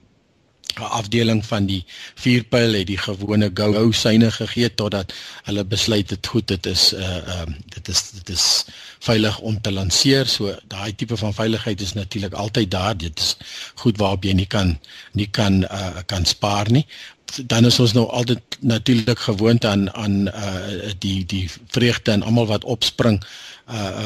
afdeling 0.80 1.46
van 1.46 1.66
die 1.66 1.84
vuurpyl 2.16 2.74
het 2.74 2.88
die 2.88 2.98
gewone 2.98 3.52
go-go 3.54 3.92
syne 3.92 4.32
gegee 4.32 4.74
totdat 4.74 5.14
hulle 5.44 5.64
besluit 5.66 6.10
het 6.10 6.28
goed 6.28 6.48
dit 6.48 6.66
is 6.66 6.94
uh 6.94 7.42
um 7.42 7.56
dit 7.76 7.88
is 7.88 8.02
dit 8.12 8.30
is 8.30 8.66
veilig 9.02 9.40
om 9.40 9.62
te 9.62 9.72
lanseer 9.72 10.28
so 10.28 10.54
daai 10.70 10.96
tipe 10.96 11.18
van 11.18 11.34
veiligheid 11.34 11.82
is 11.82 11.94
natuurlik 11.94 12.34
altyd 12.34 12.72
daar. 12.72 12.98
Dit 12.98 13.20
is 13.20 13.36
goed 13.76 13.98
waarop 13.98 14.24
jy 14.24 14.34
nie 14.38 14.46
kan 14.46 14.78
nie 15.18 15.28
kan 15.28 15.64
uh 15.64 16.04
kan 16.06 16.26
spaar 16.26 16.72
nie. 16.72 16.86
Dan 17.48 17.66
is 17.66 17.80
ons 17.80 17.94
nou 17.96 18.08
altyd 18.12 18.58
natuurlik 18.60 19.20
gewoond 19.20 19.66
aan 19.66 19.88
aan 19.94 20.28
uh 20.28 20.92
die 21.00 21.26
die 21.26 21.50
vreugde 21.68 22.12
en 22.12 22.24
almal 22.24 22.50
wat 22.52 22.64
opspring 22.64 23.22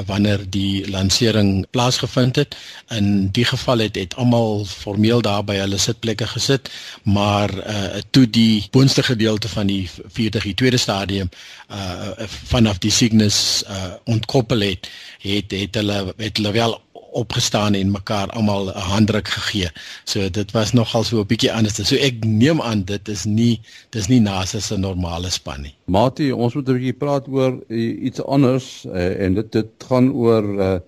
wanneer 0.06 0.44
die 0.50 0.90
lansering 0.90 1.66
plaasgevind 1.70 2.36
het. 2.36 2.56
In 2.90 3.30
die 3.32 3.46
geval 3.46 3.78
het 3.78 3.96
het 3.96 4.16
almal 4.16 4.66
formeel 4.66 5.22
daar 5.22 5.44
by 5.44 5.56
hulle 5.56 5.78
sitplekke 5.78 6.28
gesit, 6.28 6.70
maar 7.04 7.50
uh 7.54 8.02
toe 8.10 8.30
die 8.30 8.68
boonste 8.72 9.04
gedeelte 9.04 9.50
van 9.50 9.68
die 9.68 9.90
40 10.14 10.44
die 10.44 10.54
tweede 10.54 10.78
stadium 10.78 11.30
uh 11.70 12.28
vanaf 12.54 12.78
die 12.78 12.92
Cygnus 12.92 13.64
uh 13.70 13.94
ontkoppel 14.04 14.60
het, 14.60 14.90
het 15.20 15.52
het 15.52 15.76
hulle 15.76 16.14
het 16.18 16.38
hulle 16.38 16.52
wel 16.52 16.85
opgestaan 17.16 17.76
en 17.80 17.92
mekaar 17.92 18.30
almal 18.36 18.70
'n 18.70 18.88
handdruk 18.92 19.28
gegee. 19.28 19.70
So 20.04 20.30
dit 20.30 20.52
was 20.52 20.74
nogal 20.74 21.04
so 21.04 21.20
'n 21.20 21.28
bietjie 21.28 21.52
anders. 21.52 21.80
So 21.88 21.96
ek 21.96 22.24
neem 22.26 22.62
aan 22.62 22.84
dit 22.84 23.08
is 23.08 23.26
nie 23.26 23.62
dis 23.90 24.08
nie 24.08 24.20
NASA 24.20 24.60
se 24.60 24.78
normale 24.78 25.30
span 25.30 25.62
nie. 25.62 25.76
Mati, 25.86 26.32
ons 26.32 26.54
moet 26.54 26.68
'n 26.70 26.74
bietjie 26.74 26.98
praat 26.98 27.28
oor 27.28 27.60
iets 27.70 28.22
anders 28.22 28.86
uh, 28.86 29.24
en 29.26 29.34
dit 29.34 29.52
dit 29.52 29.70
gaan 29.90 30.12
oor 30.12 30.44
uh, 30.44 30.80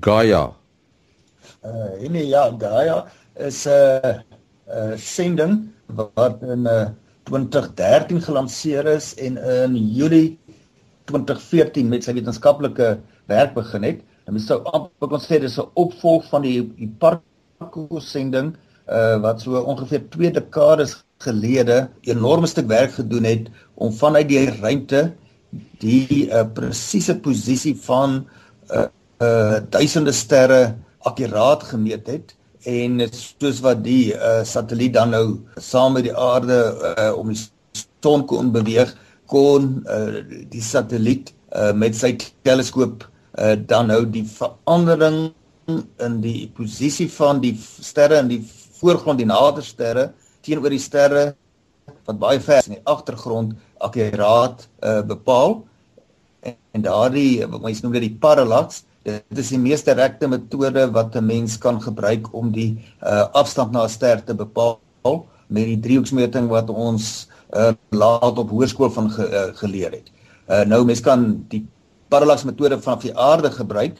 Gaia. 0.00 0.52
Uh 1.64 2.08
nee 2.08 2.26
ja, 2.26 2.50
Gaia 2.58 3.06
is 3.38 3.66
'n 3.66 3.70
uh, 3.70 4.14
uh, 4.74 4.96
sending 4.96 5.68
wat 5.86 6.42
in 6.42 6.66
uh, 6.66 6.88
2013 7.30 8.22
gelanseer 8.22 8.86
is 8.86 9.14
en 9.14 9.38
in 9.38 9.76
Julie 9.94 10.38
2014 11.04 11.88
met 11.88 12.04
sy 12.04 12.14
wetenskaplike 12.16 12.98
werk 13.30 13.54
begin 13.54 13.86
het. 13.86 14.00
En 14.26 14.34
mens 14.36 14.46
sou 14.46 14.60
amper 14.64 15.08
kon 15.08 15.22
sê 15.22 15.40
dis 15.40 15.58
'n 15.58 15.70
opvolg 15.74 16.28
van 16.32 16.42
die 16.42 16.58
die 16.78 16.90
Parko 16.98 18.00
sending 18.00 18.54
uh 18.90 19.16
wat 19.22 19.40
so 19.40 19.60
ongeveer 19.72 20.02
2 20.10 20.30
dekades 20.38 20.96
gelede 21.24 21.88
'n 22.04 22.10
enorme 22.16 22.46
stuk 22.46 22.66
werk 22.66 22.92
gedoen 22.92 23.24
het 23.24 23.50
om 23.74 23.92
vanuit 23.92 24.28
die 24.28 24.50
ruimte 24.50 25.12
die 25.78 26.28
uh 26.30 26.44
presiese 26.54 27.14
posisie 27.18 27.76
van 27.76 28.26
uh 28.70 28.86
uh 29.22 29.60
duisende 29.70 30.12
sterre 30.12 30.76
akkuraat 30.98 31.62
gemeet 31.62 32.06
het 32.06 32.34
en 32.64 33.00
soos 33.12 33.60
wat 33.60 33.84
die 33.84 34.14
uh 34.14 34.42
satelliet 34.44 34.94
dan 34.94 35.10
nou 35.10 35.26
saam 35.56 35.92
met 35.92 36.04
die 36.08 36.16
aarde 36.16 36.58
uh 36.96 37.12
om 37.18 37.28
die 37.32 37.40
son 38.02 38.26
kon 38.26 38.52
beweeg 38.52 38.96
kon 39.26 39.84
uh 39.86 40.24
die 40.48 40.62
satelliet 40.62 41.32
uh 41.52 41.72
met 41.72 41.96
sy 41.96 42.16
teleskoop 42.42 43.09
uh, 43.40 43.56
dan 43.56 43.90
nou 43.90 44.04
die 44.06 44.24
verandering 44.28 45.32
in 46.02 46.20
die 46.20 46.50
posisie 46.56 47.08
van 47.12 47.40
die 47.40 47.54
sterre 47.60 48.20
in 48.20 48.28
die 48.28 48.42
voorgrond 48.80 49.20
die 49.20 49.28
nader 49.28 49.64
sterre 49.64 50.10
teenoor 50.44 50.72
die 50.72 50.82
sterre 50.82 51.24
wat 52.06 52.20
baie 52.20 52.40
ver 52.42 52.62
in 52.66 52.78
die 52.78 52.84
agtergrond 52.90 53.56
akkuraat 53.78 54.66
uh, 54.84 55.00
bepaal 55.06 55.60
en, 56.42 56.56
en 56.76 56.86
daardie 56.86 57.46
wat 57.46 57.66
mense 57.66 57.84
noem 57.84 57.98
dit 57.98 58.08
die 58.08 58.18
parallax 58.20 58.84
dit 59.04 59.38
is 59.40 59.52
die 59.54 59.60
mees 59.60 59.84
direkte 59.86 60.28
metode 60.28 60.86
wat 60.92 61.16
'n 61.16 61.26
mens 61.26 61.56
kan 61.58 61.80
gebruik 61.80 62.34
om 62.34 62.52
die 62.52 62.76
uh, 63.02 63.26
afstand 63.32 63.72
na 63.72 63.84
'n 63.84 63.88
ster 63.88 64.24
te 64.24 64.34
bepaal 64.34 64.78
met 65.50 65.66
die 65.66 65.80
driehoeksmeting 65.80 66.48
wat 66.48 66.70
ons 66.70 67.28
uh, 67.56 67.72
laat 67.90 68.38
op 68.38 68.50
hoërskool 68.50 68.90
van 68.94 69.10
ge, 69.10 69.26
uh, 69.26 69.50
geleer 69.58 69.90
het. 69.90 70.10
Uh, 70.46 70.62
nou 70.66 70.84
mens 70.84 71.00
kan 71.00 71.44
die 71.48 71.64
parallax 72.10 72.44
metode 72.44 72.78
vanaf 72.82 73.04
die 73.06 73.16
aarde 73.16 73.50
gebruik, 73.54 73.98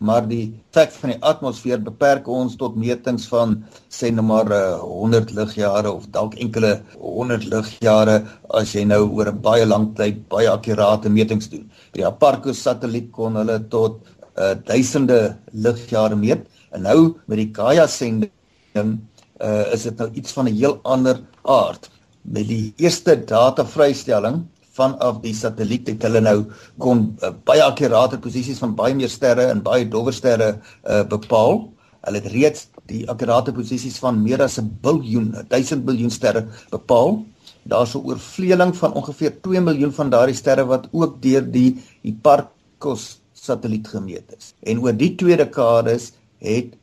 maar 0.00 0.24
die 0.24 0.46
effek 0.72 0.94
van 0.96 1.12
die 1.12 1.18
atmosfeer 1.28 1.80
beperk 1.84 2.28
ons 2.32 2.54
tot 2.60 2.76
metings 2.80 3.26
van 3.28 3.58
sê 3.92 4.08
nou 4.14 4.24
maar 4.24 4.48
uh, 4.48 4.60
eh, 4.60 4.78
100 4.80 5.34
ligjare 5.36 5.92
of 5.92 6.06
dalk 6.14 6.38
enkele 6.40 6.70
100 7.02 7.44
ligjare 7.52 8.14
as 8.56 8.72
jy 8.72 8.86
nou 8.88 9.02
oor 9.10 9.28
'n 9.28 9.42
baie 9.44 9.66
lang 9.66 9.90
tyd 9.98 10.22
baie 10.32 10.48
akkurate 10.48 11.12
metings 11.12 11.50
doen. 11.52 11.68
Die 11.92 12.04
Hipparcos 12.06 12.62
satelliet 12.64 13.12
kon 13.12 13.36
hulle 13.36 13.58
tot 13.68 14.00
uh, 14.40 14.54
duisende 14.64 15.36
ligjare 15.52 16.16
meet 16.16 16.48
en 16.72 16.88
nou 16.88 16.98
met 17.26 17.36
die 17.42 17.50
Gaia 17.52 17.86
sending 17.86 18.32
uh, 18.76 19.66
is 19.74 19.84
dit 19.84 20.00
nou 20.00 20.08
iets 20.14 20.32
van 20.32 20.48
'n 20.48 20.56
heel 20.56 20.80
ander 20.82 21.20
aard. 21.44 21.90
Met 22.22 22.48
die 22.48 22.72
eerste 22.76 23.16
data 23.16 23.64
vrystelling 23.64 24.46
vanaf 24.76 25.20
die 25.24 25.34
satelliet 25.34 25.88
het 25.90 26.04
hulle 26.06 26.22
nou 26.24 26.38
kon 26.78 27.04
uh, 27.22 27.32
baie 27.44 27.62
akkurate 27.64 28.20
posisies 28.22 28.60
van 28.62 28.74
baie 28.78 28.94
meer 28.94 29.10
sterre 29.10 29.48
en 29.50 29.62
baie 29.62 29.88
dowwer 29.88 30.14
sterre 30.14 30.50
uh, 30.56 31.02
bepaal. 31.10 31.64
Hulle 32.06 32.22
het 32.22 32.30
reeds 32.32 32.68
die 32.90 33.02
akkurate 33.10 33.54
posisies 33.54 33.98
van 34.02 34.22
meer 34.22 34.42
as 34.42 34.58
'n 34.58 34.70
biljoen, 34.82 35.34
1000 35.48 35.84
biljoen 35.84 36.10
sterre 36.10 36.46
bepaal. 36.70 37.24
Daar's 37.62 37.94
'n 37.94 38.04
oorvleeling 38.04 38.76
van 38.76 38.92
ongeveer 38.92 39.40
2 39.42 39.60
miljoen 39.60 39.92
van 39.92 40.10
daardie 40.10 40.36
sterre 40.36 40.64
wat 40.64 40.88
ook 40.92 41.22
deur 41.22 41.50
die 41.50 41.82
Hipparcos 42.02 43.20
satelliet 43.32 43.88
gemeet 43.88 44.34
is. 44.38 44.54
En 44.62 44.80
oor 44.80 44.92
die 44.92 45.14
twee 45.14 45.36
dekades 45.36 46.12
het 46.38 46.76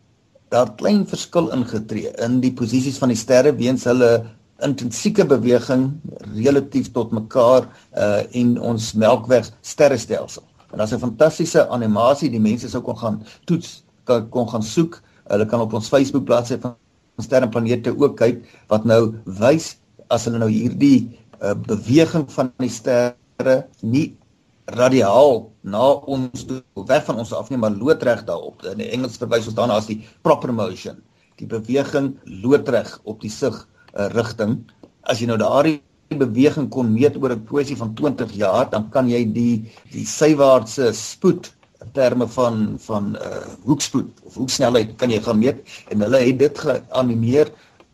daar 0.49 0.75
klein 0.75 1.07
verskil 1.07 1.51
ingetree 1.51 2.13
in 2.23 2.39
die 2.39 2.53
posisies 2.53 2.97
van 2.97 3.11
die 3.11 3.19
sterre 3.19 3.55
weens 3.55 3.83
hulle 3.83 4.25
intensieke 4.65 5.25
beweging 5.25 5.91
relatief 6.33 6.91
tot 6.91 7.11
mekaar 7.11 7.67
uh 7.93 8.23
en 8.31 8.55
ons 8.59 8.93
Melkweg 8.93 9.51
sterrestelsel. 9.61 10.43
En 10.71 10.77
daar's 10.77 10.93
'n 10.93 10.99
fantastiese 10.99 11.67
animasie, 11.69 12.29
die 12.29 12.39
mense 12.39 12.69
sou 12.69 12.81
kon 12.81 12.97
gaan 12.97 13.23
toets, 13.45 13.83
kan 14.03 14.29
kon 14.29 14.49
gaan 14.49 14.63
soek. 14.63 15.01
Hulle 15.27 15.45
kan 15.45 15.61
op 15.61 15.73
ons 15.73 15.87
Facebook 15.87 16.25
bladsy 16.25 16.57
van 16.59 16.75
Sterrenplanete 17.17 17.97
ook 17.97 18.17
kyk 18.17 18.43
wat 18.67 18.85
nou 18.85 19.15
wys 19.25 19.77
as 20.07 20.25
hulle 20.25 20.37
nou 20.37 20.49
hierdie 20.49 21.17
uh 21.41 21.53
beweging 21.53 22.31
van 22.31 22.51
die 22.57 22.69
sterre 22.69 23.67
nie 23.81 24.17
radiaal 24.65 25.51
na 25.61 25.91
ons 26.11 26.45
toe 26.45 26.61
weg 26.87 27.05
van 27.05 27.17
ons 27.17 27.33
af 27.33 27.49
nie 27.49 27.57
maar 27.57 27.71
loodreg 27.71 28.23
daarop. 28.25 28.63
In 28.63 28.79
Engels 28.79 29.17
verwys 29.17 29.47
ons 29.47 29.55
daarna 29.55 29.77
as 29.79 29.87
die 29.87 30.03
proper 30.21 30.53
motion. 30.53 31.01
Die 31.37 31.47
beweging 31.47 32.15
loodreg 32.25 32.99
op 33.03 33.21
die 33.21 33.31
sig 33.31 33.67
'n 33.97 34.09
rigting. 34.13 34.57
As 35.03 35.19
jy 35.19 35.27
nou 35.27 35.37
daardie 35.37 35.81
beweging 36.15 36.69
kon 36.69 36.93
meet 36.93 37.17
oor 37.17 37.33
'n 37.35 37.45
kwessie 37.45 37.77
van 37.77 37.93
20 37.93 38.31
jaar, 38.31 38.69
dan 38.69 38.89
kan 38.89 39.09
jy 39.09 39.25
die 39.33 39.65
die 39.91 40.05
sywaartse 40.05 40.93
spoed 40.93 41.51
in 41.81 41.91
terme 41.93 42.27
van 42.27 42.77
van 42.79 43.15
uh 43.15 43.45
hoekspoed 43.65 44.09
of 44.23 44.35
hoeksnelheid 44.35 44.95
kan 44.97 45.09
jy 45.09 45.21
gaan 45.21 45.39
meet 45.39 45.57
en 45.91 46.01
hulle 46.01 46.17
het 46.17 46.39
dit 46.39 46.59
geanimeer 46.59 47.51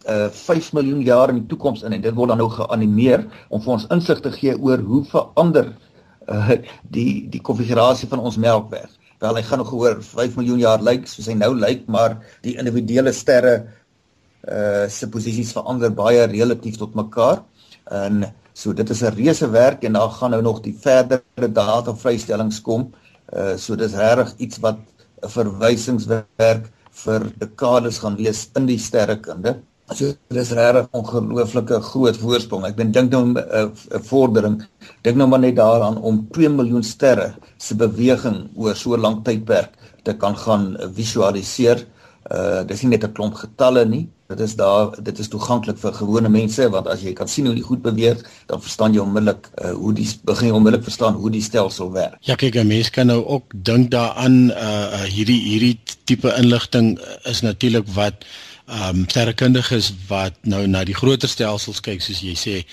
uh 0.10 0.30
5 0.30 0.74
miljoen 0.74 1.02
jaar 1.02 1.30
in 1.30 1.42
die 1.42 1.48
toekoms 1.48 1.84
in 1.84 1.94
en 1.94 2.02
dit 2.02 2.16
word 2.16 2.30
dan 2.30 2.38
nou 2.38 2.50
geanimeer 2.50 3.26
om 3.50 3.62
vir 3.62 3.74
ons 3.74 3.88
insig 3.90 4.20
te 4.20 4.32
gee 4.32 4.56
oor 4.60 4.80
hoe 4.80 5.04
verander 5.12 5.74
uh 6.28 6.58
die 6.84 7.28
die 7.30 7.42
konfigurasie 7.42 8.08
van 8.08 8.20
ons 8.20 8.38
Melkweg. 8.38 8.90
Wel, 9.20 9.36
hy 9.36 9.44
gaan 9.48 9.62
nog 9.64 9.72
oor 9.74 10.02
5 10.04 10.36
miljoen 10.36 10.60
jaar 10.60 10.82
lyk 10.84 11.08
soos 11.08 11.28
hy 11.32 11.36
nou 11.40 11.54
lyk, 11.56 11.88
maar 11.88 12.18
die 12.44 12.58
individuele 12.60 13.12
sterre 13.16 13.54
uh 14.48 14.90
se 14.90 15.08
posisies 15.08 15.54
verander 15.54 15.92
baie 15.92 16.26
relatief 16.28 16.78
tot 16.78 16.96
mekaar. 16.96 17.44
En 17.92 18.34
So 18.54 18.74
dit 18.74 18.90
is 18.90 19.02
'n 19.02 19.16
reuse 19.18 19.50
werk 19.50 19.84
en 19.84 19.94
daar 19.94 20.10
gaan 20.10 20.30
nou 20.30 20.42
nog 20.42 20.62
die 20.62 20.78
verdere 20.80 21.52
data 21.52 21.96
vrystellings 21.96 22.62
kom. 22.62 22.94
Uh 23.34 23.58
so 23.58 23.76
dis 23.76 23.94
regtig 23.94 24.34
iets 24.38 24.60
wat 24.60 24.78
'n 24.78 25.30
verwysingswerk 25.30 26.70
vir 26.92 27.32
dekades 27.38 27.98
gaan 27.98 28.16
wees 28.16 28.50
in 28.56 28.66
die 28.66 28.78
sterrekunde. 28.78 29.62
So 29.94 30.14
dis 30.30 30.52
regtig 30.52 30.88
ongelooflike 30.92 31.82
groot 31.82 32.18
voorsprong. 32.18 32.66
Ek 32.66 32.78
dink 32.78 33.12
nou 33.12 33.24
'n 33.26 33.38
uh, 33.38 33.70
vordering. 34.02 34.62
Dink 35.02 35.18
nou 35.18 35.28
maar 35.28 35.40
net 35.40 35.56
daaraan 35.56 35.98
om 35.98 36.28
2 36.32 36.50
miljoen 36.50 36.84
sterre 36.84 37.34
se 37.58 37.76
beweging 37.76 38.50
oor 38.56 38.76
so 38.76 38.94
'n 38.94 39.02
lang 39.02 39.24
tydperk 39.24 39.72
te 40.04 40.14
kan 40.14 40.38
gaan 40.38 40.78
visualiseer. 40.94 41.88
Uh 42.32 42.64
dis 42.64 42.82
nie 42.82 42.90
net 42.96 43.04
'n 43.04 43.12
klomp 43.12 43.36
getalle 43.36 43.86
nie. 43.86 44.08
Dit 44.28 44.40
is 44.40 44.56
daar 44.56 44.96
dit 45.04 45.20
is 45.20 45.28
toeganklik 45.28 45.78
vir 45.78 45.94
gewone 45.94 46.30
mense 46.30 46.70
want 46.70 46.88
as 46.88 47.02
jy 47.02 47.14
kan 47.14 47.28
sien 47.28 47.46
hoe 47.46 47.56
die 47.56 47.64
goed 47.64 47.82
beweeg, 47.82 48.24
dan 48.48 48.62
verstaan 48.62 48.94
jy 48.94 49.00
onmiddellik 49.00 49.50
uh 49.64 49.74
hoe 49.74 49.94
die 49.94 50.08
begin 50.24 50.48
jy 50.48 50.54
onmiddellik 50.54 50.88
verstaan 50.88 51.14
hoe 51.14 51.32
die 51.32 51.42
stelsel 51.42 51.92
werk. 51.92 52.18
Ja, 52.22 52.36
kyk, 52.36 52.56
'n 52.56 52.68
mens 52.68 52.90
kan 52.90 53.08
nou 53.08 53.26
ook 53.26 53.44
dink 53.54 53.92
daaraan 53.92 54.52
uh, 54.52 55.04
hierdie 55.04 55.42
hierdie 55.42 55.80
tipe 56.04 56.34
inligting 56.38 57.00
is 57.24 57.42
natuurlik 57.42 57.88
wat 57.94 58.26
ehm 58.68 59.04
um, 59.04 59.10
sterrekundiges 59.10 59.94
wat 60.08 60.34
nou 60.42 60.68
na 60.68 60.84
die 60.84 60.96
groter 60.96 61.30
stelsels 61.30 61.82
kyk 61.84 62.02
soos 62.02 62.22
jy 62.24 62.36
sê 62.40 62.66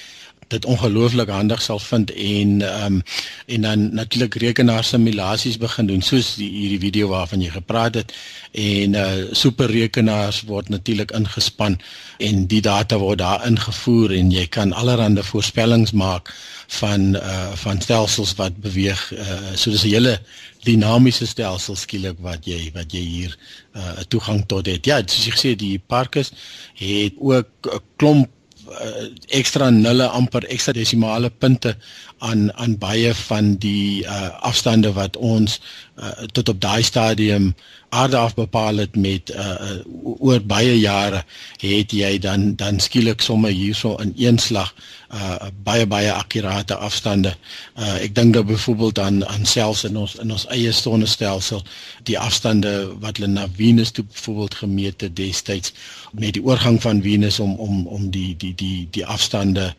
dit 0.51 0.65
ongelooflik 0.65 1.29
handig 1.29 1.63
sal 1.63 1.79
vind 1.79 2.11
en 2.11 2.63
ehm 2.63 2.95
um, 2.95 3.03
en 3.47 3.61
dan 3.67 3.95
natuurlik 3.95 4.35
rekenaar 4.35 4.85
simulasies 4.85 5.59
begin 5.59 5.87
doen 5.87 6.03
soos 6.03 6.35
die 6.39 6.51
hierdie 6.51 6.81
video 6.81 7.09
waarvan 7.09 7.43
jy 7.43 7.51
gepraat 7.51 7.95
het 7.95 8.15
en 8.53 8.95
uh 8.95 9.09
superrekenaars 9.31 10.43
word 10.51 10.69
natuurlik 10.69 11.11
ingespan 11.11 11.79
en 12.19 12.47
die 12.47 12.61
data 12.61 12.99
word 12.99 13.19
daar 13.19 13.47
ingevoer 13.47 14.15
en 14.19 14.31
jy 14.31 14.47
kan 14.47 14.73
allerlei 14.73 15.23
voorspellings 15.23 15.93
maak 15.93 16.35
van 16.81 17.15
uh 17.17 17.53
van 17.65 17.81
stelsels 17.81 18.35
wat 18.35 18.57
beweeg 18.57 19.13
uh 19.13 19.55
so 19.55 19.71
dis 19.71 19.85
'n 19.85 19.95
hele 19.95 20.19
dinamiese 20.65 21.27
stelsel 21.27 21.77
skielik 21.77 22.19
wat 22.21 22.47
jy 22.47 22.71
wat 22.75 22.93
jy 22.93 23.01
hier 23.01 23.39
uh 23.77 24.03
toegang 24.09 24.45
tot 24.47 24.67
het. 24.67 24.87
Ja, 24.87 25.01
soos 25.07 25.25
jy 25.25 25.33
gesê 25.33 25.55
die 25.57 25.79
parkes 25.79 26.33
het 26.75 27.15
ook 27.19 27.49
'n 27.65 27.81
klomp 27.97 28.29
uh, 28.71 29.07
ekstra 29.41 29.71
nulle 29.75 30.09
amper 30.17 30.47
ekstra 30.49 30.75
desimale 30.77 31.31
punte 31.31 31.75
aan 32.21 32.49
aan 32.55 32.79
baie 32.79 33.15
van 33.15 33.55
die 33.63 34.05
uh, 34.05 34.29
afstande 34.45 34.93
wat 34.93 35.17
ons 35.17 35.61
uh, 35.97 36.13
tot 36.33 36.49
op 36.49 36.61
daai 36.61 36.83
stadium 36.83 37.55
aarde 37.91 38.17
af 38.17 38.35
bepaal 38.35 38.77
het 38.77 38.97
met 38.97 39.31
uh, 39.31 39.39
uh, 39.39 40.21
oor 40.21 40.41
baie 40.47 40.79
jare 40.79 41.25
het 41.61 41.93
jy 41.93 42.19
dan 42.23 42.55
dan 42.57 42.81
skielik 42.81 43.21
sommer 43.21 43.51
hierso 43.51 43.97
in 44.05 44.13
een 44.17 44.39
slag 44.39 44.75
uh, 45.15 45.51
baie 45.63 45.87
baie 45.87 46.13
akkurate 46.13 46.75
afstande. 46.75 47.35
Uh, 47.79 47.97
ek 48.05 48.15
dink 48.15 48.35
dat 48.35 48.47
byvoorbeeld 48.47 48.99
aan 48.99 49.27
aan 49.27 49.47
selfs 49.47 49.85
in 49.85 49.97
ons 49.97 50.15
in 50.23 50.31
ons 50.31 50.47
eie 50.55 50.73
sonnestelsel 50.73 51.65
die 52.07 52.19
afstande 52.19 52.73
wat 53.03 53.19
hulle 53.19 53.33
na 53.33 53.49
Venus 53.57 53.91
toe 53.91 54.05
byvoorbeeld 54.05 54.55
gemeet 54.63 55.01
het 55.01 55.17
destyds 55.17 55.75
met 56.13 56.35
die 56.39 56.45
oorgang 56.45 56.79
van 56.83 57.03
Venus 57.03 57.41
om 57.41 57.57
om 57.59 57.87
om 57.87 58.11
die 58.11 58.37
die 58.37 58.55
die 58.55 58.87
die 58.91 59.07
afstande 59.07 59.73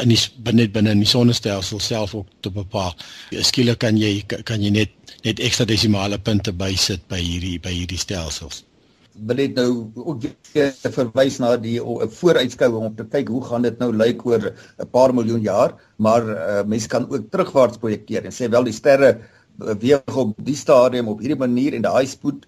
in 0.00 0.08
die 0.12 0.20
binne 0.36 0.68
binne 0.68 0.96
in 0.96 1.04
die 1.04 1.12
sonnestelsel 1.12 1.79
self 1.80 2.14
ook 2.14 2.26
te 2.40 2.50
bepaal. 2.50 2.94
Skielik 3.30 3.78
kan 3.78 3.98
jy 3.98 4.22
kan 4.26 4.62
jy 4.62 4.70
net 4.70 4.90
net 5.24 5.40
ekstra 5.40 5.66
desimale 5.68 6.18
punte 6.18 6.52
bysit 6.52 7.06
by 7.08 7.20
hierdie 7.20 7.58
by 7.62 7.72
hierdie 7.74 8.00
stelsels. 8.00 8.64
Wil 9.26 9.36
dit 9.36 9.56
nou 9.58 9.90
ook 9.94 10.22
weer 10.52 10.70
verwys 10.94 11.40
na 11.42 11.56
die 11.60 11.76
vooruitskouing 11.80 12.86
om 12.86 12.94
te 12.96 13.04
kyk 13.04 13.28
hoe 13.28 13.42
gaan 13.44 13.66
dit 13.66 13.82
nou 13.82 13.90
lyk 13.92 14.24
oor 14.26 14.52
'n 14.52 14.88
paar 14.92 15.12
miljoen 15.14 15.42
jaar, 15.42 15.74
maar 15.98 16.22
uh, 16.22 16.62
mense 16.64 16.88
kan 16.88 17.10
ook 17.10 17.30
terugwaarts 17.30 17.78
projekteer 17.78 18.24
en 18.24 18.32
sê 18.32 18.48
wel 18.48 18.64
die 18.64 18.72
sterre 18.72 19.18
beweeg 19.60 20.16
op 20.16 20.32
die 20.38 20.56
stadium 20.56 21.08
op 21.08 21.20
hierdie 21.20 21.38
manier 21.38 21.74
en 21.74 21.82
daai 21.82 22.06
spoed 22.06 22.46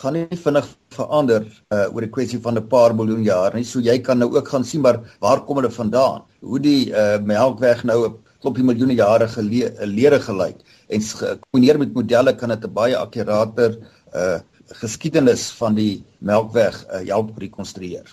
gaan 0.00 0.16
nie 0.16 0.38
vinnig 0.44 0.66
verander 0.94 1.44
uh, 1.72 1.86
oor 1.94 2.02
'n 2.02 2.10
kwessie 2.10 2.40
van 2.40 2.58
'n 2.58 2.68
paar 2.68 2.94
miljoen 2.94 3.24
jaar 3.24 3.54
nie. 3.54 3.64
So 3.64 3.80
jy 3.80 3.98
kan 3.98 4.18
nou 4.18 4.30
ook 4.36 4.48
gaan 4.48 4.64
sien 4.64 4.80
maar 4.80 5.00
waar 5.20 5.44
kom 5.44 5.56
hulle 5.56 5.70
vandaan? 5.70 6.22
Hoe 6.40 6.60
die 6.60 6.90
uh, 6.90 7.18
Melkweg 7.18 7.84
nou 7.84 8.08
'n 8.08 8.14
klompie 8.46 8.66
miljoene 8.66 8.94
jare 8.94 9.26
gelede 9.32 10.20
gelyk 10.22 10.60
en 10.88 11.02
gekombineer 11.02 11.80
met 11.82 11.94
modelle 11.94 12.36
kan 12.38 12.54
dit 12.54 12.64
'n 12.64 12.74
baie 12.74 12.96
akkurater 12.96 13.80
uh 14.14 14.38
geskiedenis 14.82 15.50
van 15.54 15.76
die 15.78 16.02
Melkweg 16.18 16.74
uh, 16.90 16.98
help 17.06 17.38
rekonstrueer. 17.38 18.06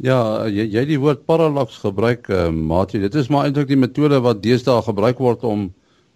Ja, 0.00 0.46
jy 0.48 0.64
jy 0.64 0.84
die 0.88 0.98
woord 0.98 1.26
parallax 1.26 1.76
gebruik, 1.76 2.30
uh, 2.32 2.48
Mati. 2.48 2.98
Dit 2.98 3.14
is 3.14 3.28
maar 3.28 3.44
eintlik 3.44 3.68
die 3.68 3.76
metode 3.76 4.20
wat 4.24 4.40
deesdae 4.42 4.80
gebruik 4.82 5.18
word 5.18 5.44
om 5.44 5.74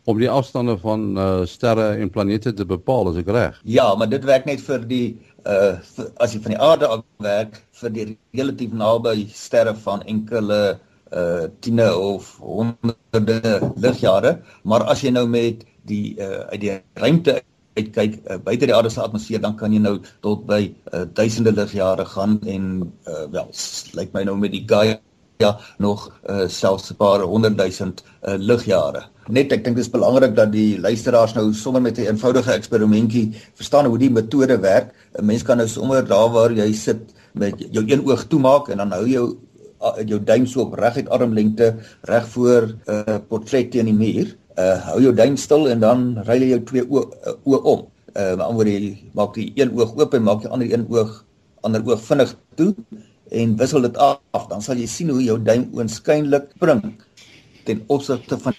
om 0.08 0.16
die 0.18 0.30
afstande 0.30 0.78
van 0.80 1.18
uh, 1.18 1.44
sterre 1.44 2.00
en 2.00 2.10
planete 2.10 2.54
te 2.56 2.64
bepaal, 2.64 3.10
as 3.10 3.20
ek 3.20 3.28
reg. 3.28 3.60
Ja, 3.64 3.94
maar 3.94 4.08
dit 4.08 4.24
werk 4.24 4.46
net 4.48 4.60
vir 4.64 4.88
die 4.88 5.18
uh 5.44 5.76
vir, 5.96 6.08
as 6.16 6.32
jy 6.32 6.40
van 6.40 6.56
die 6.56 6.62
aarde 6.70 6.88
af 6.88 7.04
werk 7.20 7.60
vir 7.82 7.90
die 7.90 8.06
relatief 8.32 8.72
naby 8.72 9.28
sterre 9.34 9.76
van 9.84 10.02
enkele 10.08 10.80
uh 11.12 11.48
tiene 11.60 11.90
of 11.96 12.36
honderde 12.38 13.72
ligjare, 13.76 14.38
maar 14.62 14.82
as 14.82 15.02
jy 15.02 15.10
nou 15.10 15.26
met 15.28 15.64
die 15.82 16.16
uh 16.18 16.46
uit 16.52 16.60
die 16.60 16.80
ruimte 16.94 17.40
uitkyk 17.78 18.16
uh, 18.26 18.38
buite 18.44 18.66
die 18.66 18.74
aarde 18.74 18.90
se 18.90 19.00
atmosfeer 19.02 19.40
dan 19.40 19.56
kan 19.56 19.72
jy 19.72 19.78
nou 19.82 19.98
tot 20.24 20.42
by 20.46 20.60
uh, 20.92 21.04
duisende 21.14 21.52
ligjare 21.54 22.04
gaan 22.04 22.40
en 22.46 22.66
uh, 23.06 23.26
wel 23.30 23.52
lyk 23.98 24.12
my 24.12 24.24
nou 24.26 24.36
met 24.38 24.52
die 24.54 24.64
Gaia 24.66 24.98
ja 25.40 25.54
nog 25.78 26.10
uh, 26.28 26.48
selfs 26.48 26.90
'n 26.90 26.96
paar 26.96 27.20
honderdduisend 27.20 28.02
uh, 28.04 28.34
ligjare. 28.36 29.06
Net 29.28 29.52
ek 29.52 29.64
dink 29.64 29.76
dit 29.76 29.84
is 29.84 29.92
belangrik 29.92 30.34
dat 30.36 30.52
die 30.52 30.80
luisteraars 30.80 31.32
nou 31.34 31.52
sommer 31.54 31.82
met 31.82 31.98
'n 31.98 32.12
eenvoudige 32.12 32.52
eksperimentjie 32.52 33.32
verstaan 33.54 33.86
hoe 33.86 33.98
die 33.98 34.10
metode 34.10 34.58
werk. 34.60 34.92
'n 35.18 35.24
Mens 35.24 35.42
kan 35.42 35.56
nou 35.56 35.68
sommer 35.68 36.04
daar 36.06 36.30
waar 36.30 36.52
jy 36.52 36.72
sit 36.72 37.14
met 37.32 37.54
jou 37.70 37.84
een 37.86 38.04
oog 38.06 38.24
toemaak 38.24 38.68
en 38.68 38.76
dan 38.76 38.92
hou 38.92 39.06
jou 39.08 39.36
jou 40.06 40.20
duim 40.24 40.46
so 40.46 40.66
op 40.66 40.74
reguit 40.78 41.08
armlengte 41.08 41.74
reg 42.08 42.28
voor 42.28 42.62
'n 42.62 42.80
uh, 42.86 43.18
portret 43.28 43.70
teen 43.70 43.84
die 43.84 43.94
muur. 43.94 44.36
Uh 44.58 44.76
hou 44.90 45.00
jou 45.00 45.14
duim 45.14 45.36
stil 45.36 45.68
en 45.68 45.80
dan 45.80 46.18
ry 46.26 46.38
jy 46.38 46.48
jou 46.48 46.62
twee 46.64 46.84
oë 46.84 47.04
uh, 47.46 47.64
om. 47.64 47.86
Uh 48.14 48.34
met 48.36 48.46
ander 48.46 48.54
woorde 48.54 48.96
maak 49.12 49.36
jy 49.36 49.52
een 49.54 49.72
oog 49.78 49.96
oop 49.96 50.14
en 50.14 50.22
maak 50.22 50.42
jy 50.42 50.48
ander 50.48 50.72
een 50.72 50.86
oog 50.88 51.24
ander 51.60 51.82
oog 51.86 52.02
vinnig 52.02 52.36
toe 52.54 52.74
en 53.30 53.56
wissel 53.56 53.80
dit 53.80 53.96
af. 53.96 54.46
Dan 54.48 54.62
sal 54.62 54.76
jy 54.76 54.86
sien 54.86 55.08
hoe 55.08 55.22
jou 55.22 55.38
duim 55.42 55.70
oënskynlik 55.72 56.50
spring 56.56 56.94
ten 57.64 57.82
opsigte 57.86 58.38
van 58.38 58.54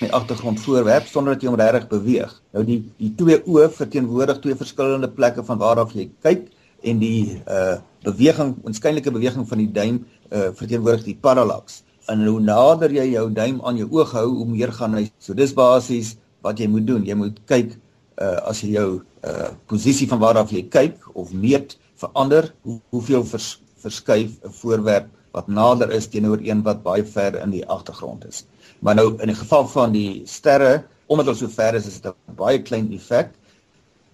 die 0.00 0.12
agtergrond 0.12 0.60
voorwerp 0.60 1.06
sonder 1.06 1.34
dat 1.34 1.42
jy 1.42 1.48
hom 1.48 1.58
regtig 1.58 1.88
beweeg. 1.88 2.42
Nou 2.52 2.64
die 2.64 2.82
die 2.98 3.14
twee 3.14 3.38
oë 3.46 3.70
verteenwoordig 3.70 4.40
twee 4.42 4.54
verskillende 4.54 5.08
plekke 5.08 5.44
van 5.44 5.58
waar 5.58 5.78
af 5.78 5.94
jy 5.94 6.10
kyk 6.22 6.50
en 6.82 6.98
die 6.98 7.42
uh 7.46 7.78
beweging, 8.02 8.56
oënskynlike 8.66 9.12
beweging 9.14 9.46
van 9.48 9.60
die 9.62 9.70
duim 9.70 10.00
uh 10.32 10.50
verteenwoordig 10.58 11.04
die 11.04 11.18
parallax. 11.20 11.82
En 12.10 12.24
hoe 12.26 12.40
nader 12.40 12.90
jy 12.90 13.12
jou 13.12 13.28
duim 13.30 13.60
aan 13.62 13.76
jou 13.76 13.88
oog 13.90 14.12
hou, 14.16 14.28
hoe 14.40 14.48
meer 14.48 14.72
gaan 14.72 14.94
hy. 14.98 15.06
So 15.18 15.34
dis 15.34 15.54
basies 15.54 16.16
wat 16.42 16.58
jy 16.58 16.68
moet 16.68 16.86
doen. 16.86 17.04
Jy 17.06 17.14
moet 17.14 17.38
kyk 17.46 17.76
uh 18.18 18.38
as 18.50 18.62
jy 18.64 18.74
jou 18.76 19.02
uh 19.24 19.50
posisie 19.70 20.08
van 20.08 20.20
waar 20.22 20.40
af 20.42 20.52
jy 20.52 20.64
kyk 20.68 20.98
of 21.14 21.32
meet 21.32 21.76
verander, 22.02 22.50
hoe, 22.66 22.80
hoeveel 22.90 23.24
vers, 23.24 23.60
verskuif 23.82 24.38
'n 24.42 24.52
voorwerp 24.60 25.10
wat 25.32 25.48
nader 25.48 25.90
is 25.90 26.08
teenoor 26.08 26.40
een 26.44 26.62
wat 26.62 26.82
baie 26.82 27.04
ver 27.04 27.38
in 27.40 27.50
die 27.50 27.66
agtergrond 27.66 28.26
is. 28.28 28.44
Maar 28.80 28.94
nou 28.94 29.08
in 29.20 29.32
die 29.32 29.38
geval 29.38 29.68
van 29.68 29.92
die 29.92 30.22
sterre, 30.26 30.84
omdat 31.06 31.26
hulle 31.26 31.38
so 31.38 31.48
ver 31.48 31.74
is, 31.74 31.86
is 31.86 32.00
dit 32.00 32.12
'n 32.12 32.36
baie 32.36 32.62
klein 32.62 32.92
effek. 32.92 33.30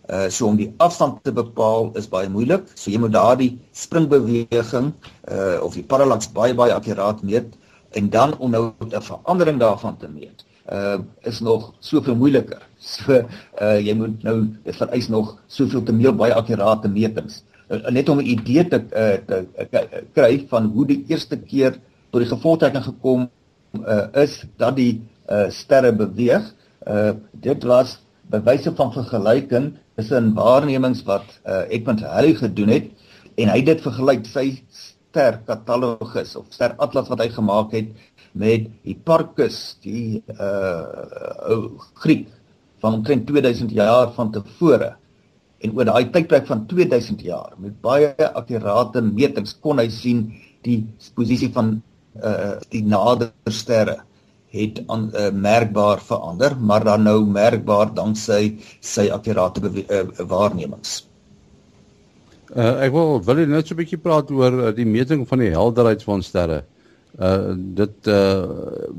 Uh 0.09 0.29
so 0.33 0.47
om 0.49 0.57
die 0.57 0.71
afstand 0.81 1.18
te 1.23 1.33
bepaal 1.37 1.90
is 2.01 2.09
baie 2.09 2.29
moeilik. 2.33 2.64
So 2.75 2.90
jy 2.90 3.01
moet 3.03 3.12
daardie 3.12 3.51
springbeweging 3.77 4.92
uh 5.29 5.59
of 5.61 5.75
die 5.77 5.85
parallax 5.85 6.31
baie 6.33 6.55
baie 6.57 6.73
akkuraat 6.73 7.21
meet 7.23 7.59
en 7.92 8.09
dan 8.11 8.33
om 8.38 8.51
nou 8.51 8.73
'n 8.81 9.03
verandering 9.03 9.61
daarvan 9.61 9.97
te 9.97 10.09
meet. 10.09 10.44
Uh 10.73 10.99
is 11.29 11.40
nog 11.40 11.75
soveel 11.79 12.16
moeiliker. 12.16 12.62
So 12.79 13.12
uh 13.61 13.79
jy 13.81 13.94
moet 13.94 14.23
nou 14.23 14.49
dit 14.64 14.77
vereis 14.77 15.09
nog 15.09 15.37
soveel 15.47 15.83
te 15.83 15.92
meer 15.92 16.16
baie 16.16 16.35
akkurate 16.35 16.88
metings. 16.88 17.42
Uh, 17.68 17.88
net 17.92 18.09
om 18.09 18.18
'n 18.18 18.27
idee 18.27 18.68
te 18.68 18.81
uh, 18.81 19.21
te 19.27 19.47
uh, 19.73 20.03
kry 20.12 20.47
van 20.49 20.73
hoe 20.73 20.87
die 20.87 21.05
eerste 21.09 21.37
keer 21.37 21.77
tot 22.11 22.21
die 22.21 22.33
gevolgtrekking 22.33 22.85
gekom 22.85 23.29
uh 23.85 24.07
is 24.25 24.44
dat 24.57 24.77
die 24.77 25.03
uh 25.29 25.51
sterre 25.51 25.92
beweeg. 25.92 26.55
Uh 26.87 27.12
dit 27.33 27.62
was 27.62 27.99
bewyse 28.30 28.72
van 28.76 28.92
vergelyking 28.92 29.72
is 29.96 30.10
'n 30.12 30.34
waarnemings 30.34 31.02
wat 31.04 31.26
uh, 31.46 31.64
Edmund 31.68 32.00
Halley 32.00 32.34
gedoen 32.34 32.68
het 32.68 32.86
en 33.36 33.48
hy 33.48 33.58
het 33.62 33.66
dit 33.66 33.80
vergelyk. 33.80 34.26
Sy 34.26 34.62
ster 34.68 35.40
katalogus 35.46 36.36
of 36.36 36.46
ster 36.50 36.74
atlas 36.78 37.08
wat 37.08 37.20
hy 37.24 37.28
gemaak 37.32 37.72
het 37.72 37.88
met 38.32 38.68
Hipparchus 38.84 39.78
die 39.82 40.22
uh 40.38 41.48
ou 41.48 41.78
Griek 42.02 42.28
van 42.82 43.00
omtrent 43.00 43.26
2000 43.26 43.72
jaar 43.72 44.12
van 44.14 44.30
tevore. 44.32 44.96
En 45.58 45.72
oor 45.74 45.88
daai 45.88 46.10
tydperk 46.12 46.46
van 46.46 46.66
2000 46.66 47.22
jaar 47.22 47.56
met 47.58 47.80
baie 47.80 48.12
akkurate 48.32 49.02
metings 49.02 49.56
kon 49.58 49.78
hy 49.78 49.88
sien 49.88 50.28
die 50.62 50.84
posisie 51.14 51.50
van 51.52 51.80
uh 52.22 52.58
die 52.70 52.84
nader 52.84 53.32
sterre 53.50 54.02
het 54.54 54.80
aan 54.87 55.11
uh, 55.12 55.28
merkbaar 55.32 56.00
verander, 56.00 56.56
maar 56.56 56.84
dan 56.84 57.02
nou 57.02 57.18
merkbaar 57.26 57.92
danksy 57.94 58.56
sy 58.80 59.08
akkurate 59.12 59.61
uh, 59.68 60.02
waarnemings. 60.28 61.02
Uh, 62.48 62.80
ek 62.87 62.94
wil 62.94 63.18
wil 63.24 63.44
net 63.44 63.68
so 63.68 63.74
'n 63.74 63.82
bietjie 63.82 64.00
praat 64.00 64.30
oor 64.32 64.54
uh, 64.68 64.72
die 64.72 64.88
meting 64.88 65.26
van 65.28 65.38
die 65.44 65.52
helderheid 65.52 66.02
van 66.02 66.22
sterre. 66.22 66.64
Uh 67.18 67.52
dit 67.76 68.06
uh 68.06 68.46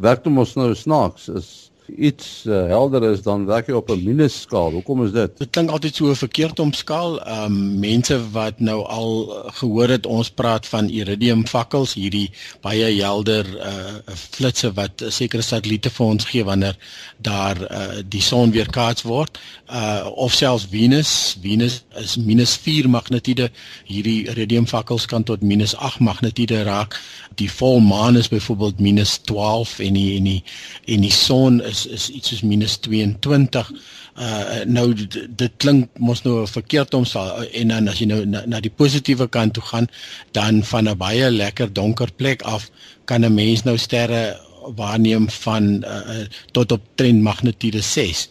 werk 0.01 0.25
hom 0.25 0.37
ons 0.41 0.55
nou 0.57 0.73
snaaks 0.75 1.29
is 1.29 1.68
iets 1.97 2.43
uh, 2.47 2.65
helder 2.67 3.03
is 3.11 3.21
dan 3.21 3.45
werk 3.45 3.67
jy 3.67 3.73
op 3.73 3.89
'n 3.89 4.03
minusskaal. 4.03 4.71
Hoekom 4.71 5.05
is 5.05 5.11
dit? 5.11 5.37
Dit 5.37 5.49
klink 5.49 5.69
altyd 5.69 5.95
so 5.95 6.13
verkeerd 6.13 6.59
om 6.59 6.73
skaal. 6.73 7.19
Ehm 7.21 7.45
um, 7.45 7.79
mense 7.79 8.17
wat 8.31 8.59
nou 8.59 8.85
al 8.85 9.11
gehoor 9.59 9.89
het 9.89 10.05
ons 10.05 10.29
praat 10.29 10.67
van 10.67 10.89
iridium 10.89 11.47
fakkels, 11.47 11.93
hierdie 11.93 12.31
baie 12.61 13.01
helder 13.01 13.45
uh 13.57 14.15
flitsse 14.15 14.73
wat 14.73 15.03
sekere 15.07 15.41
satelliete 15.41 15.89
vir 15.89 16.05
ons 16.05 16.25
gee 16.25 16.43
wanneer 16.43 16.77
daar 17.17 17.57
uh 17.71 18.01
die 18.09 18.21
son 18.21 18.51
weerkaats 18.51 19.01
word. 19.01 19.39
Uh 19.71 20.07
of 20.15 20.33
selfs 20.33 20.67
Venus, 20.69 21.37
Venus 21.41 21.83
is 21.95 22.17
minus 22.17 22.55
4 22.57 22.89
magnitude. 22.89 23.49
Hierdie 23.85 24.27
iridium 24.27 24.67
fakkels 24.67 25.05
kan 25.05 25.23
tot 25.23 25.41
minus 25.41 25.75
8 25.75 25.99
magnitude 25.99 26.63
raak. 26.63 26.99
Die 27.35 27.51
volmaan 27.51 28.17
is 28.17 28.27
byvoorbeeld 28.27 28.79
minus 28.79 29.17
12 29.17 29.79
en 29.79 29.93
die 29.93 30.17
en 30.17 30.23
die 30.23 30.43
en 30.85 31.01
die 31.01 31.11
son 31.13 31.61
is 31.61 31.78
is 31.85 32.09
is 32.09 32.09
iets 32.09 32.29
soos 32.29 32.41
minus 32.41 32.77
22. 32.77 33.71
Uh 34.19 34.63
nou 34.65 34.93
dit, 34.93 35.17
dit 35.37 35.51
klink 35.57 35.89
mos 35.97 36.21
nou 36.23 36.47
verkeerd 36.47 36.93
om 36.93 37.05
sal 37.05 37.43
en 37.43 37.67
dan 37.67 37.87
as 37.87 37.99
jy 37.99 38.07
nou 38.09 38.25
na, 38.25 38.43
na 38.45 38.59
die 38.59 38.73
positiewe 38.73 39.27
kant 39.27 39.53
toe 39.53 39.63
gaan, 39.63 39.87
dan 40.31 40.63
van 40.63 40.89
'n 40.89 40.97
baie 40.97 41.31
lekker 41.31 41.73
donker 41.73 42.11
plek 42.15 42.41
af 42.41 42.69
kan 43.05 43.25
'n 43.25 43.33
mens 43.33 43.63
nou 43.63 43.77
sterre 43.77 44.39
waarneem 44.75 45.29
van 45.29 45.83
uh, 45.85 46.25
tot 46.51 46.71
op 46.71 46.81
trend 46.95 47.21
magnitude 47.21 47.81
6 47.81 48.29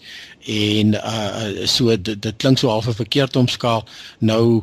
en 0.48 0.94
uh 0.94 1.66
so 1.66 1.96
dit, 2.00 2.22
dit 2.22 2.36
klink 2.36 2.58
so 2.58 2.68
half 2.68 2.86
'n 2.86 2.94
verkeerd 2.94 3.36
omskaal 3.36 3.84
nou 4.18 4.62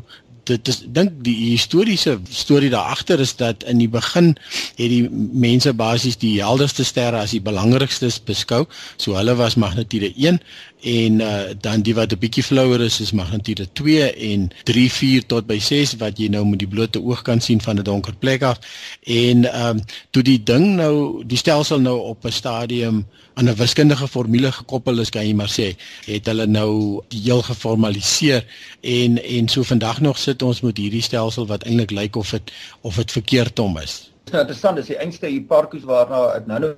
dit 0.49 0.67
is 0.67 0.81
dink 0.93 1.11
die 1.25 1.35
historiese 1.51 2.17
storie 2.29 2.69
daar 2.69 2.93
agter 2.93 3.19
is 3.19 3.35
dat 3.35 3.63
in 3.63 3.81
die 3.81 3.89
begin 3.89 4.33
het 4.75 4.89
die 4.91 5.07
mense 5.09 5.73
basies 5.73 6.17
die 6.21 6.37
helderste 6.41 6.85
sterre 6.85 7.23
as 7.23 7.33
die 7.35 7.41
belangrikstes 7.41 8.19
beskou. 8.23 8.65
So 8.97 9.17
hulle 9.17 9.35
was 9.35 9.57
magnitude 9.59 10.13
1 10.15 10.39
en 10.85 11.19
uh, 11.19 11.55
dan 11.61 11.81
die 11.81 11.95
wat 11.95 12.13
'n 12.13 12.19
bietjie 12.21 12.43
flouer 12.43 12.81
is 12.81 12.99
is 12.99 13.11
magnitude 13.11 13.67
2 13.73 14.13
en 14.13 14.49
3 14.63 14.91
4 14.91 15.25
tot 15.25 15.47
by 15.47 15.59
6 15.59 15.95
wat 15.97 16.17
jy 16.17 16.27
nou 16.27 16.45
met 16.45 16.59
die 16.59 16.67
blote 16.67 17.01
oog 17.01 17.21
kan 17.21 17.41
sien 17.41 17.61
van 17.61 17.79
'n 17.79 17.83
donker 17.83 18.15
plek 18.15 18.41
af. 18.41 18.59
En 19.03 19.45
ehm 19.45 19.77
um, 19.77 19.83
toe 20.11 20.23
die 20.23 20.43
ding 20.43 20.75
nou 20.75 21.23
die 21.25 21.37
stelsel 21.37 21.79
nou 21.79 21.99
op 21.99 22.25
'n 22.25 22.31
stadium 22.31 23.05
aan 23.33 23.49
'n 23.49 23.55
wiskundige 23.55 24.07
formule 24.07 24.51
gekoppel 24.51 24.99
is, 24.99 25.09
kan 25.09 25.27
jy 25.27 25.33
maar 25.33 25.51
sê, 25.51 25.75
het 26.05 26.25
hulle 26.25 26.45
nou 26.45 27.01
heel 27.09 27.41
geformaliseer 27.41 28.45
en 28.81 29.23
en 29.23 29.47
so 29.47 29.63
vandag 29.63 30.01
nog 30.01 30.17
sit 30.17 30.34
ons 30.43 30.61
met 30.65 30.77
hierdie 30.77 31.03
stelsel 31.05 31.47
wat 31.47 31.63
eintlik 31.63 31.91
lyk 31.91 32.15
of 32.15 32.31
dit 32.31 32.51
of 32.81 32.95
dit 32.95 33.11
verkeerd 33.11 33.59
om 33.59 33.77
is. 33.77 34.11
Nou, 34.31 34.41
interessant 34.41 34.81
is 34.81 34.89
die 34.89 34.97
einste 34.97 35.29
Hipparchus 35.29 35.85
waarna 35.87 36.21
ek 36.35 36.47
nou 36.49 36.59
nou 36.63 36.73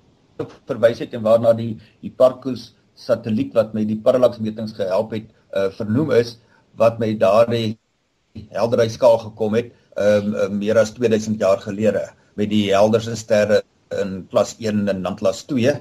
verwys 0.69 0.99
het 1.01 1.15
en 1.17 1.23
waarna 1.25 1.53
die 1.57 1.77
Hipparchus 2.03 2.73
satelliet 2.97 3.53
wat 3.57 3.73
met 3.77 3.87
die 3.89 3.99
parallaksmetings 4.03 4.75
gehelp 4.77 5.15
het 5.15 5.29
uh 5.55 5.69
vernoem 5.77 6.11
is 6.17 6.37
wat 6.77 6.99
met 6.99 7.19
daardie 7.21 7.77
helderheidskaal 8.53 9.17
gekom 9.23 9.55
het 9.57 9.71
um 9.97 10.33
uh, 10.35 10.49
meer 10.53 10.77
as 10.77 10.93
2000 10.93 11.39
jaar 11.41 11.61
gelede 11.63 12.03
met 12.37 12.51
die 12.51 12.67
helderste 12.73 13.15
sterre 13.17 13.63
in 14.01 14.19
klas 14.31 14.55
1 14.59 14.87
en 14.91 15.01
dan 15.05 15.15
klas 15.17 15.45
2 15.49 15.73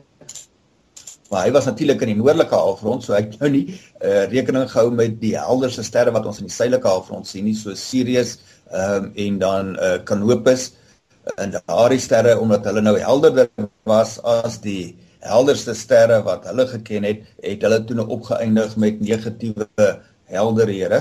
maar 1.30 1.46
hy 1.46 1.52
was 1.54 1.66
natuurlik 1.68 2.02
in 2.04 2.12
die 2.14 2.18
noordelike 2.20 2.54
halfrond 2.54 3.04
so 3.04 3.16
ek 3.18 3.34
nou 3.40 3.50
nie 3.52 3.64
uh 4.00 4.26
rekening 4.30 4.68
gehou 4.70 4.90
met 4.94 5.20
die 5.22 5.34
helderste 5.38 5.84
sterre 5.86 6.14
wat 6.14 6.26
ons 6.26 6.42
in 6.42 6.50
die 6.50 6.56
suidelike 6.56 6.88
halfrond 6.88 7.26
sien 7.28 7.46
nie 7.48 7.56
so 7.58 7.74
Sirius 7.74 8.36
um 8.70 9.10
en 9.14 9.40
dan 9.42 9.74
uh 9.76 9.96
Canopus 10.08 10.70
en 11.42 11.56
daardie 11.56 12.00
sterre 12.02 12.36
omdat 12.40 12.68
hulle 12.70 12.84
nou 12.84 12.96
helderder 13.00 13.50
was 13.88 14.18
as 14.22 14.60
die 14.62 14.94
helderste 15.26 15.74
sterre 15.74 16.20
wat 16.26 16.46
hulle 16.46 16.66
geken 16.70 17.06
het, 17.08 17.24
het 17.42 17.64
hulle 17.66 17.80
toe 17.86 17.96
nou 17.98 18.06
opgeëindig 18.16 18.76
met 18.80 19.00
negatiewe 19.02 19.66
helderhede. 20.30 21.00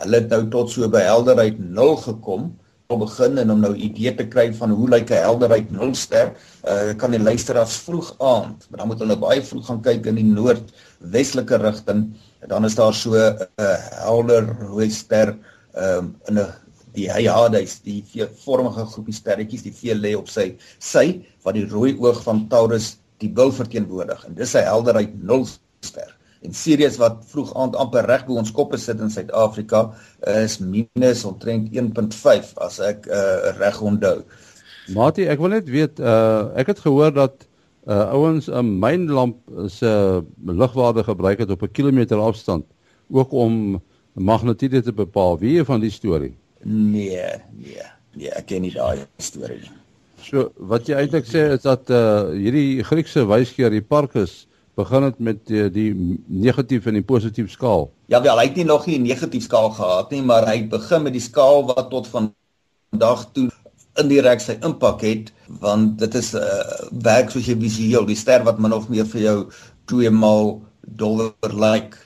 Hulle 0.00 0.20
het 0.20 0.32
nou 0.32 0.42
tot 0.52 0.72
so 0.72 0.88
by 0.92 1.04
helderheid 1.06 1.60
0 1.60 1.96
gekom 2.04 2.52
om 2.94 3.02
begin 3.04 3.38
en 3.42 3.52
om 3.54 3.60
nou 3.60 3.72
idee 3.74 4.14
te 4.14 4.26
kry 4.30 4.46
van 4.58 4.74
hoe 4.74 4.88
lyk 4.88 5.10
'n 5.10 5.24
helderheid 5.26 5.70
0 5.70 5.94
ster. 5.94 6.34
Uh 6.64 6.94
kan 6.98 7.10
die 7.10 7.20
luisteraars 7.20 7.76
vroeg 7.86 8.14
aand, 8.18 8.66
maar 8.70 8.78
dan 8.78 8.88
moet 8.88 9.02
hulle 9.04 9.18
baie 9.18 9.42
vroeg 9.42 9.66
gaan 9.66 9.82
kyk 9.82 10.06
in 10.06 10.20
die 10.20 10.28
noordwestelike 10.28 11.60
rigting. 11.62 12.14
Dan 12.48 12.64
is 12.64 12.74
daar 12.74 12.94
so 12.94 13.14
'n 13.14 13.46
uh, 13.60 13.76
helder 14.04 14.44
rooi 14.60 14.90
ster 14.90 15.36
um 15.76 16.14
in 16.28 16.38
'n 16.38 16.52
die 16.94 17.10
Hyades, 17.10 17.80
die 17.82 18.04
vormige 18.44 18.86
groepie 18.86 19.14
sterretjies, 19.14 19.64
die 19.66 19.74
veel 19.74 19.98
lê 19.98 20.14
op 20.14 20.28
sy 20.30 20.54
sy 20.78 21.24
wat 21.42 21.54
die 21.54 21.66
rooi 21.66 21.96
oog 21.98 22.22
van 22.22 22.48
Taurus 22.48 22.96
die 23.18 23.30
bil 23.30 23.52
verteenwoordig 23.52 24.24
en 24.26 24.34
dis 24.34 24.54
'n 24.54 24.64
helderheid 24.64 25.14
0 25.22 25.46
ster. 25.80 26.14
En 26.44 26.52
Sirius 26.52 26.98
wat 27.00 27.22
vroeg 27.30 27.54
aand 27.56 27.76
amper 27.80 28.04
reg 28.04 28.26
bo 28.28 28.36
ons 28.36 28.52
koppe 28.52 28.76
sit 28.80 29.00
in 29.00 29.12
Suid-Afrika 29.12 29.86
is 30.28 30.58
minus 30.60 31.24
omtrent 31.24 31.72
1.5 31.72 32.52
as 32.66 32.80
ek 32.84 33.08
uh, 33.08 33.54
reg 33.56 33.80
onthou. 33.80 34.18
Matie, 34.92 35.24
ek 35.32 35.40
wil 35.40 35.54
net 35.56 35.70
weet 35.72 36.02
uh 36.04 36.52
ek 36.60 36.74
het 36.74 36.84
gehoor 36.84 37.14
dat 37.16 37.46
uh 37.88 38.12
ouens 38.12 38.50
'n 38.52 38.76
mynlamp 38.80 39.40
se 39.72 39.88
uh, 39.88 40.20
ligwaarde 40.44 41.04
gebruik 41.04 41.40
het 41.40 41.50
op 41.50 41.62
'n 41.62 41.72
kilometer 41.72 42.20
afstand 42.20 42.64
ook 43.08 43.32
om 43.32 43.80
magnitude 44.12 44.82
te 44.82 44.92
bepaal. 44.92 45.38
Wie 45.38 45.64
van 45.64 45.80
die 45.80 45.90
storie? 45.90 46.36
Nee, 46.62 47.40
nee. 47.56 47.88
Nee, 48.14 48.30
ek 48.30 48.46
ken 48.46 48.62
nie 48.62 48.72
daai 48.72 49.06
storie 49.18 49.60
nie. 49.60 49.72
So 50.24 50.52
wat 50.56 50.86
jy 50.88 50.94
eintlik 50.96 51.24
sê 51.24 51.52
is 51.56 51.64
dat 51.64 51.90
uh 51.90 52.30
hierdie 52.32 52.84
Griekse 52.84 53.24
wysgeer 53.26 53.72
Hipparchus 53.72 54.46
begin 54.74 55.02
het 55.02 55.18
met 55.18 55.46
die, 55.46 55.70
die 55.70 55.90
negatief 56.26 56.86
en 56.86 56.98
die 56.98 57.06
positief 57.06 57.50
skaal. 57.50 57.88
Ja 58.12 58.22
wel, 58.22 58.38
hy 58.38 58.46
het 58.48 58.56
nie 58.56 58.64
nog 58.68 58.86
nie 58.86 58.98
'n 58.98 59.06
negatief 59.06 59.42
skaal 59.42 59.70
gehad 59.70 60.10
nie, 60.10 60.22
maar 60.22 60.46
hy 60.46 60.68
begin 60.68 61.02
met 61.02 61.12
die 61.12 61.22
skaal 61.22 61.66
wat 61.66 61.90
tot 61.90 62.08
vandag 62.08 63.26
toe 63.32 63.50
indirek 63.94 64.40
sy 64.40 64.58
impak 64.60 65.00
het, 65.00 65.32
want 65.46 65.98
dit 65.98 66.14
is 66.14 66.34
'n 66.34 66.42
uh, 66.42 66.88
werk 66.90 67.30
soos 67.30 67.46
jy 67.46 67.56
visueel, 67.56 68.06
die 68.06 68.16
ster 68.16 68.42
wat 68.44 68.58
min 68.58 68.72
of 68.72 68.88
meer 68.88 69.06
vir 69.06 69.20
jou 69.20 69.50
twee 69.86 70.10
maal 70.10 70.62
dollar 70.80 71.32
lyk. 71.42 71.54
Like, 71.54 71.96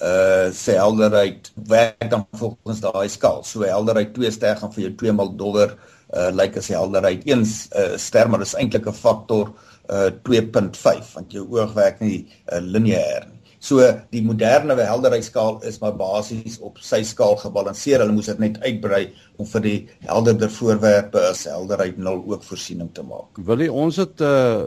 uh 0.00 0.48
sy 0.56 0.78
helderheid 0.80 1.50
werk 1.68 2.10
dan 2.10 2.24
volgens 2.32 2.80
daai 2.80 3.08
skaal. 3.08 3.42
So 3.44 3.66
helderheid 3.68 4.14
2 4.16 4.30
ster 4.32 4.56
gaan 4.56 4.72
vir 4.72 4.84
jou 4.86 4.92
2 5.02 5.12
maal 5.12 5.34
dollar 5.36 5.76
uh 6.16 6.30
lyk 6.32 6.56
as 6.56 6.70
helderheid 6.72 7.26
1 7.28 7.44
uh, 7.44 7.98
ster 8.00 8.28
maar 8.28 8.40
dis 8.40 8.54
eintlik 8.56 8.88
'n 8.88 8.96
faktor 8.96 9.52
uh 9.52 9.69
2.5 9.90 11.14
want 11.16 11.32
jou 11.34 11.44
oog 11.50 11.74
werk 11.74 12.00
nie 12.00 12.26
uh, 12.52 12.60
lineêr 12.62 13.26
nie. 13.26 13.40
So 13.60 13.84
die 14.08 14.22
moderne 14.24 14.72
helderheidskaal 14.78 15.58
is 15.68 15.76
maar 15.82 15.92
basies 15.98 16.56
op 16.64 16.78
sy 16.80 17.02
skaal 17.04 17.36
gebalanseer. 17.42 18.00
Hulle 18.00 18.14
moes 18.16 18.30
dit 18.30 18.40
net 18.40 18.56
uitbrei 18.64 19.02
om 19.36 19.48
vir 19.50 19.64
die 19.66 19.76
helderder 20.08 20.48
voorwerpe 20.54 21.20
as 21.28 21.44
helderheid 21.50 22.00
0 22.00 22.22
ook 22.32 22.46
voorsiening 22.46 22.88
te 22.96 23.04
maak. 23.04 23.36
Wil 23.50 23.66
jy 23.66 23.68
ons 23.68 24.00
het 24.00 24.24
uh 24.24 24.64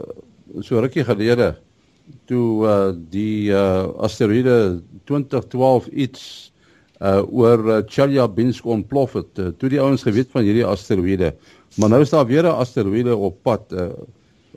so 0.62 0.78
rukkie 0.78 1.02
gelede 1.02 1.56
toe 2.30 2.46
uh 2.62 2.92
die 2.94 3.50
uh 3.50 3.90
asteroïde 4.06 4.78
2012 5.10 5.90
iets 5.90 6.52
uh 7.02 7.22
oor 7.26 7.66
uh, 7.66 7.82
Chelyabinsk 7.90 8.66
ontplof 8.66 9.18
het. 9.18 9.32
Uh, 9.42 9.50
toe 9.58 9.72
die 9.72 9.80
ouens 9.82 10.06
geweet 10.06 10.30
van 10.30 10.46
hierdie 10.46 10.66
asteroïde. 10.66 11.34
Maar 11.82 11.96
nou 11.96 12.00
is 12.06 12.14
daar 12.14 12.26
weer 12.30 12.46
'n 12.46 12.60
asteroïde 12.62 13.16
op 13.16 13.42
pad. 13.42 13.72
Uh, 13.72 13.90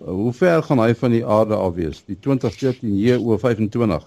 hoe 0.06 0.34
ver 0.34 0.64
gaan 0.64 0.80
hy 0.80 0.94
van 0.96 1.12
die 1.12 1.26
aarde 1.26 1.56
af 1.56 1.74
wees? 1.74 2.04
Die 2.06 2.18
2014 2.20 2.98
JO25. 2.98 4.06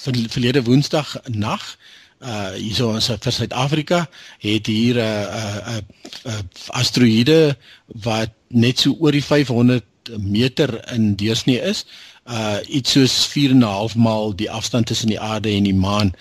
Ver, 0.00 0.16
verlede 0.28 0.64
Woensdag 0.64 1.16
nag 1.24 1.76
uh 2.20 2.52
hierso 2.52 2.90
in 2.92 3.00
vir 3.00 3.32
Suid-Afrika 3.32 4.08
het 4.38 4.66
hier 4.66 4.94
'n 4.94 4.98
uh, 4.98 5.56
'n 5.56 5.70
uh, 5.70 5.76
uh, 5.76 6.32
uh, 6.32 6.40
asteroïde 6.76 7.56
wat 8.04 8.30
net 8.48 8.78
so 8.78 8.96
oor 9.00 9.12
die 9.12 9.24
500 9.24 9.84
meter 10.18 10.92
in 10.92 11.14
deursnee 11.16 11.60
is 11.60 11.86
uh 12.28 12.58
iets 12.68 12.92
soos 12.92 13.26
4 13.26 13.50
en 13.50 13.58
'n 13.58 13.62
half 13.62 13.96
maal 13.96 14.36
die 14.36 14.50
afstand 14.50 14.86
tussen 14.86 15.08
die 15.08 15.20
aarde 15.20 15.48
en 15.48 15.62
die 15.64 15.74
maan 15.74 16.12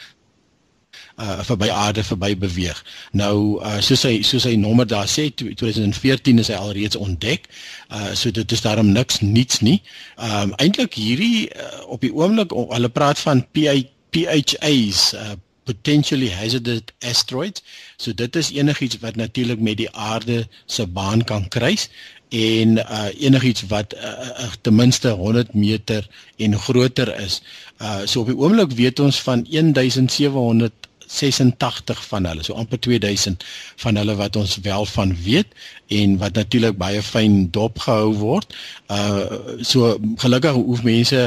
uh 1.20 1.40
verby 1.44 1.70
aarde 1.70 2.04
verby 2.04 2.38
beweeg. 2.38 2.80
Nou 3.12 3.60
uh 3.60 3.80
soos 3.84 4.06
hy 4.08 4.22
soos 4.24 4.46
hy 4.48 4.56
nommer 4.60 4.88
daar 4.88 5.10
sê 5.10 5.28
2014 5.36 6.40
is 6.40 6.52
hy 6.52 6.60
alreeds 6.60 7.00
ontdek. 7.00 7.50
Uh 7.92 8.14
so 8.16 8.32
dit 8.32 8.52
is 8.52 8.64
daarom 8.64 8.92
niks 8.96 9.20
niets 9.20 9.60
nie. 9.66 9.82
Um 10.16 10.56
eintlik 10.64 10.96
hierdie 11.00 11.50
uh, 11.50 11.84
op 11.92 12.02
die 12.06 12.14
oomblik 12.16 12.56
hulle 12.56 12.90
praat 12.90 13.20
van 13.20 13.46
PHAs 13.52 15.04
uh 15.14 15.36
potentially 15.70 16.32
hazardous 16.34 16.82
asteroids. 17.06 17.62
So 17.98 18.14
dit 18.14 18.36
is 18.36 18.52
enigiets 18.52 18.98
wat 19.04 19.16
natuurlik 19.16 19.60
met 19.60 19.78
die 19.78 19.92
aarde 19.94 20.48
se 20.66 20.88
baan 20.88 21.24
kan 21.24 21.48
kruis 21.48 21.90
en 22.30 22.78
uh 22.78 23.10
enigiets 23.18 23.68
wat 23.70 23.94
uh, 23.94 24.02
uh, 24.46 24.52
ten 24.62 24.76
minste 24.76 25.10
100 25.10 25.54
meter 25.54 26.08
en 26.38 26.58
groter 26.58 27.12
is. 27.20 27.42
Uh 27.78 28.06
so 28.06 28.22
op 28.22 28.32
die 28.32 28.38
oomblik 28.38 28.72
weet 28.72 29.00
ons 29.00 29.22
van 29.22 29.46
1700 29.50 30.89
86 31.10 32.02
van 32.12 32.28
hulle, 32.30 32.44
so 32.46 32.54
amper 32.54 32.80
2000 32.80 33.46
van 33.84 33.98
hulle 33.98 34.16
wat 34.20 34.36
ons 34.40 34.58
wel 34.66 34.86
van 34.86 35.16
weet 35.24 35.56
en 36.00 36.18
wat 36.22 36.38
natuurlik 36.38 36.78
baie 36.78 37.02
fyn 37.04 37.48
dopgehou 37.56 38.14
word. 38.22 38.54
Uh 38.94 39.58
so 39.66 39.96
gelukkig 40.22 40.60
hoef 40.60 40.84
mense 40.86 41.24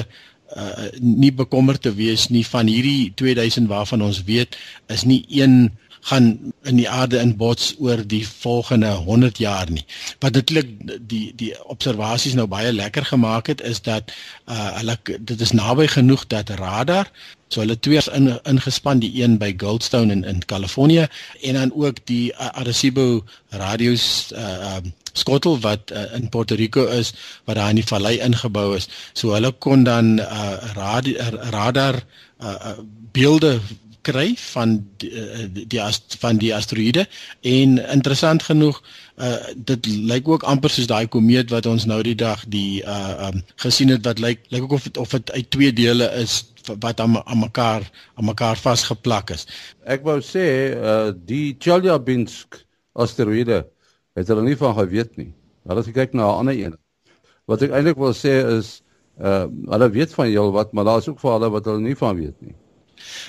uh 0.57 0.88
nie 1.01 1.33
bekommerd 1.33 1.83
te 1.83 1.95
wees 1.97 2.29
nie 2.29 2.45
van 2.47 2.71
hierdie 2.71 3.12
2000 3.16 3.68
waarvan 3.68 4.05
ons 4.07 4.23
weet 4.29 4.59
is 4.92 5.07
nie 5.09 5.25
een 5.29 5.73
gaan 6.03 6.53
in 6.62 6.77
die 6.77 6.88
aarde 6.91 7.21
inbots 7.23 7.75
oor 7.79 8.01
die 8.07 8.25
volgende 8.29 8.91
100 9.07 9.38
jaar 9.38 9.71
nie. 9.71 9.85
Wat 10.19 10.35
natuurlik 10.35 10.71
die 11.09 11.33
die 11.37 11.53
observasies 11.71 12.35
nou 12.35 12.47
baie 12.51 12.73
lekker 12.73 13.07
gemaak 13.07 13.47
het 13.47 13.61
is 13.61 13.83
dat 13.83 14.11
uh 14.51 14.73
hulle 14.79 14.97
dit 15.21 15.41
is 15.41 15.55
naby 15.55 15.87
genoeg 15.87 16.27
dat 16.27 16.51
radar 16.59 17.11
so 17.49 17.61
hulle 17.61 17.79
twee 17.79 18.03
in 18.19 18.33
ingespan 18.49 18.99
die 18.99 19.12
een 19.23 19.38
by 19.38 19.53
Goldstone 19.57 20.12
in 20.12 20.25
in 20.25 20.43
Kalifornië 20.47 21.07
en 21.43 21.55
dan 21.61 21.73
ook 21.75 22.03
die 22.11 22.33
uh, 22.33 22.49
Arecibo 22.62 23.25
radios 23.49 24.33
uh 24.35 24.77
um, 24.77 24.93
skottel 25.12 25.61
wat 25.61 25.91
uh, 25.93 26.15
in 26.17 26.29
Puerto 26.29 26.55
Rico 26.55 26.87
is 26.87 27.12
wat 27.45 27.57
daar 27.57 27.69
in 27.69 27.79
die 27.79 27.87
vallei 27.87 28.19
ingebou 28.19 28.77
is. 28.77 28.88
So 29.12 29.35
hulle 29.37 29.53
kon 29.53 29.85
dan 29.85 30.19
uh 30.19 30.73
radi, 30.75 31.17
radar 31.53 32.03
uh 32.41 32.79
beelde 33.12 33.61
kry 34.07 34.35
van 34.53 34.77
die, 34.97 35.11
eh, 35.11 35.88
van 36.19 36.37
die 36.43 36.55
asteroïde 36.55 37.07
en 37.41 37.79
interessant 37.79 38.43
genoeg 38.43 38.83
uh, 39.17 39.37
dit 39.57 39.87
lyk 39.87 40.29
ook 40.29 40.43
amper 40.49 40.71
soos 40.71 40.88
daai 40.91 41.07
komeet 41.07 41.51
wat 41.51 41.67
ons 41.67 41.85
nou 41.87 42.01
die 42.03 42.17
dag 42.19 42.45
die 42.51 42.83
uh 42.83 43.29
um, 43.29 43.43
gesien 43.65 43.93
het 43.93 44.05
wat 44.07 44.23
lyk 44.23 44.43
lyk 44.55 44.62
ook 44.62 44.77
of 44.79 44.85
het, 44.88 44.97
of 44.97 45.15
dit 45.15 45.33
uit 45.33 45.51
twee 45.51 45.73
dele 45.73 46.09
is 46.21 46.43
wat 46.81 47.01
aan 47.01 47.19
aan 47.27 47.38
mekaar 47.38 47.91
aan 48.15 48.25
mekaar 48.25 48.57
vasgeplak 48.57 49.31
is. 49.35 49.47
Ek 49.85 50.05
wou 50.07 50.21
sê 50.23 50.47
uh 50.77 51.11
die 51.15 51.57
Chelyabinsk 51.59 52.62
asteroïde 52.93 53.65
het 54.19 54.29
hulle 54.29 54.45
nie 54.47 54.57
van 54.57 54.75
geweet 54.79 55.17
nie. 55.17 55.33
Hulle 55.67 55.83
het 55.83 55.91
gekyk 55.91 56.15
na 56.15 56.27
'n 56.29 56.38
ander 56.38 56.59
een. 56.59 56.75
Wat 57.47 57.62
ek 57.62 57.71
eintlik 57.71 57.99
wil 57.99 58.15
sê 58.15 58.35
is 58.59 58.83
uh 59.21 59.47
hulle 59.69 59.91
weet 59.91 60.15
van 60.15 60.27
heel 60.27 60.53
wat, 60.53 60.73
maar 60.73 60.85
daar 60.85 60.99
is 60.99 61.09
ook 61.09 61.21
vir 61.21 61.33
hulle 61.33 61.51
wat 61.51 61.65
hulle 61.65 61.81
nie 61.81 61.97
van 61.97 62.17
weet 62.17 62.41
nie. 62.41 62.55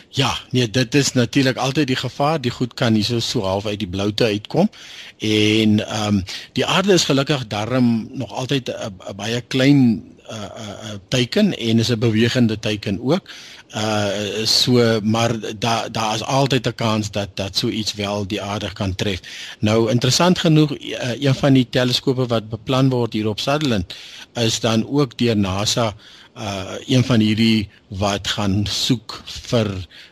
Ja, 0.09 0.37
nee, 0.49 0.69
dit 0.69 0.95
is 0.95 1.13
natuurlik 1.13 1.57
altyd 1.57 1.87
die 1.87 1.95
gevaar, 1.95 2.41
die 2.41 2.51
goed 2.51 2.73
kan 2.73 2.93
nie 2.93 3.03
so 3.03 3.19
so 3.19 3.41
half 3.41 3.65
uit 3.65 3.79
die 3.79 3.87
bloute 3.87 4.23
uitkom. 4.23 4.69
En 5.17 5.87
ehm 5.87 6.07
um, 6.07 6.23
die 6.51 6.65
aarde 6.65 6.93
is 6.93 7.03
gelukkig 7.03 7.47
darm 7.47 8.09
nog 8.11 8.31
altyd 8.31 8.69
'n 8.69 9.15
baie 9.15 9.41
klein 9.41 10.03
uh, 10.29 10.35
eh, 10.35 10.43
uh, 10.43 10.91
eh, 10.91 10.99
teiken 11.07 11.57
en 11.57 11.79
is 11.79 11.89
'n 11.89 11.99
bewegende 11.99 12.59
teiken 12.59 12.99
ook. 13.01 13.29
Uh 13.75 14.45
so 14.45 14.99
maar 15.03 15.33
daar 15.59 15.91
daar 15.91 16.15
is 16.15 16.23
altyd 16.23 16.67
'n 16.67 16.75
kans 16.75 17.11
dat 17.11 17.29
dat 17.33 17.57
so 17.57 17.67
iets 17.67 17.93
wel 17.93 18.27
die 18.27 18.41
aarde 18.41 18.73
kan 18.73 18.95
tref. 18.95 19.19
Nou 19.59 19.91
interessant 19.91 20.39
genoeg 20.39 20.71
uh, 20.71 21.21
een 21.21 21.35
van 21.35 21.53
die 21.53 21.67
teleskope 21.69 22.25
wat 22.27 22.49
beplan 22.49 22.89
word 22.89 23.13
hier 23.13 23.27
op 23.27 23.39
Sutherland 23.39 23.93
is 24.33 24.59
dan 24.59 24.87
ook 24.87 25.17
deur 25.17 25.37
NASA 25.37 25.85
uh 25.85 26.22
een 26.33 27.03
van 27.03 27.19
hierdie 27.19 27.69
wat 27.87 28.27
gaan 28.27 28.65
soek 28.65 29.21
vir 29.25 29.69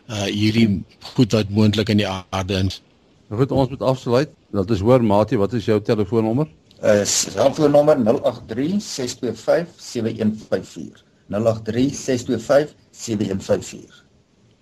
uh 0.09 0.29
hierdie 0.29 0.83
goed 1.15 1.31
wat 1.31 1.49
moontlik 1.49 1.89
in 1.89 1.97
die 1.97 2.07
aarde 2.07 2.63
is. 2.67 2.81
Goed, 3.29 3.51
ons 3.51 3.69
moet 3.69 3.81
afsluit. 3.81 4.29
Dat 4.51 4.69
is 4.69 4.79
hoor 4.79 5.03
Matie, 5.03 5.37
wat 5.37 5.53
is 5.53 5.65
jou 5.65 5.81
telefoonnommer? 5.81 6.47
Uh 6.83 7.05
selfoonnommer 7.05 7.97
083 8.03 8.81
625 8.81 9.67
7154. 9.77 11.03
083 11.27 11.95
625 11.95 12.75
7154. 12.91 14.05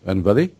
En 0.05 0.23
Willie? 0.23 0.53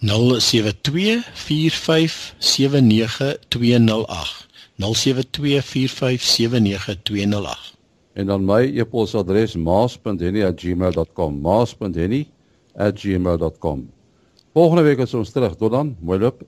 072 0.00 1.30
45 1.34 2.34
79208. 2.38 4.46
072 4.76 5.64
45 5.64 6.22
79208 6.22 7.75
en 8.16 8.26
dan 8.26 8.44
my 8.44 8.64
e-posadres 8.80 9.56
maas.henny@gmail.com 9.60 11.40
maas.henny@gmail.com 11.40 13.88
Volgende 14.56 14.82
week 14.82 14.98
is 15.04 15.14
ons 15.14 15.30
terug. 15.30 15.56
Tot 15.60 15.70
dan 15.70 15.96
mooi 16.00 16.18
loop 16.18 16.40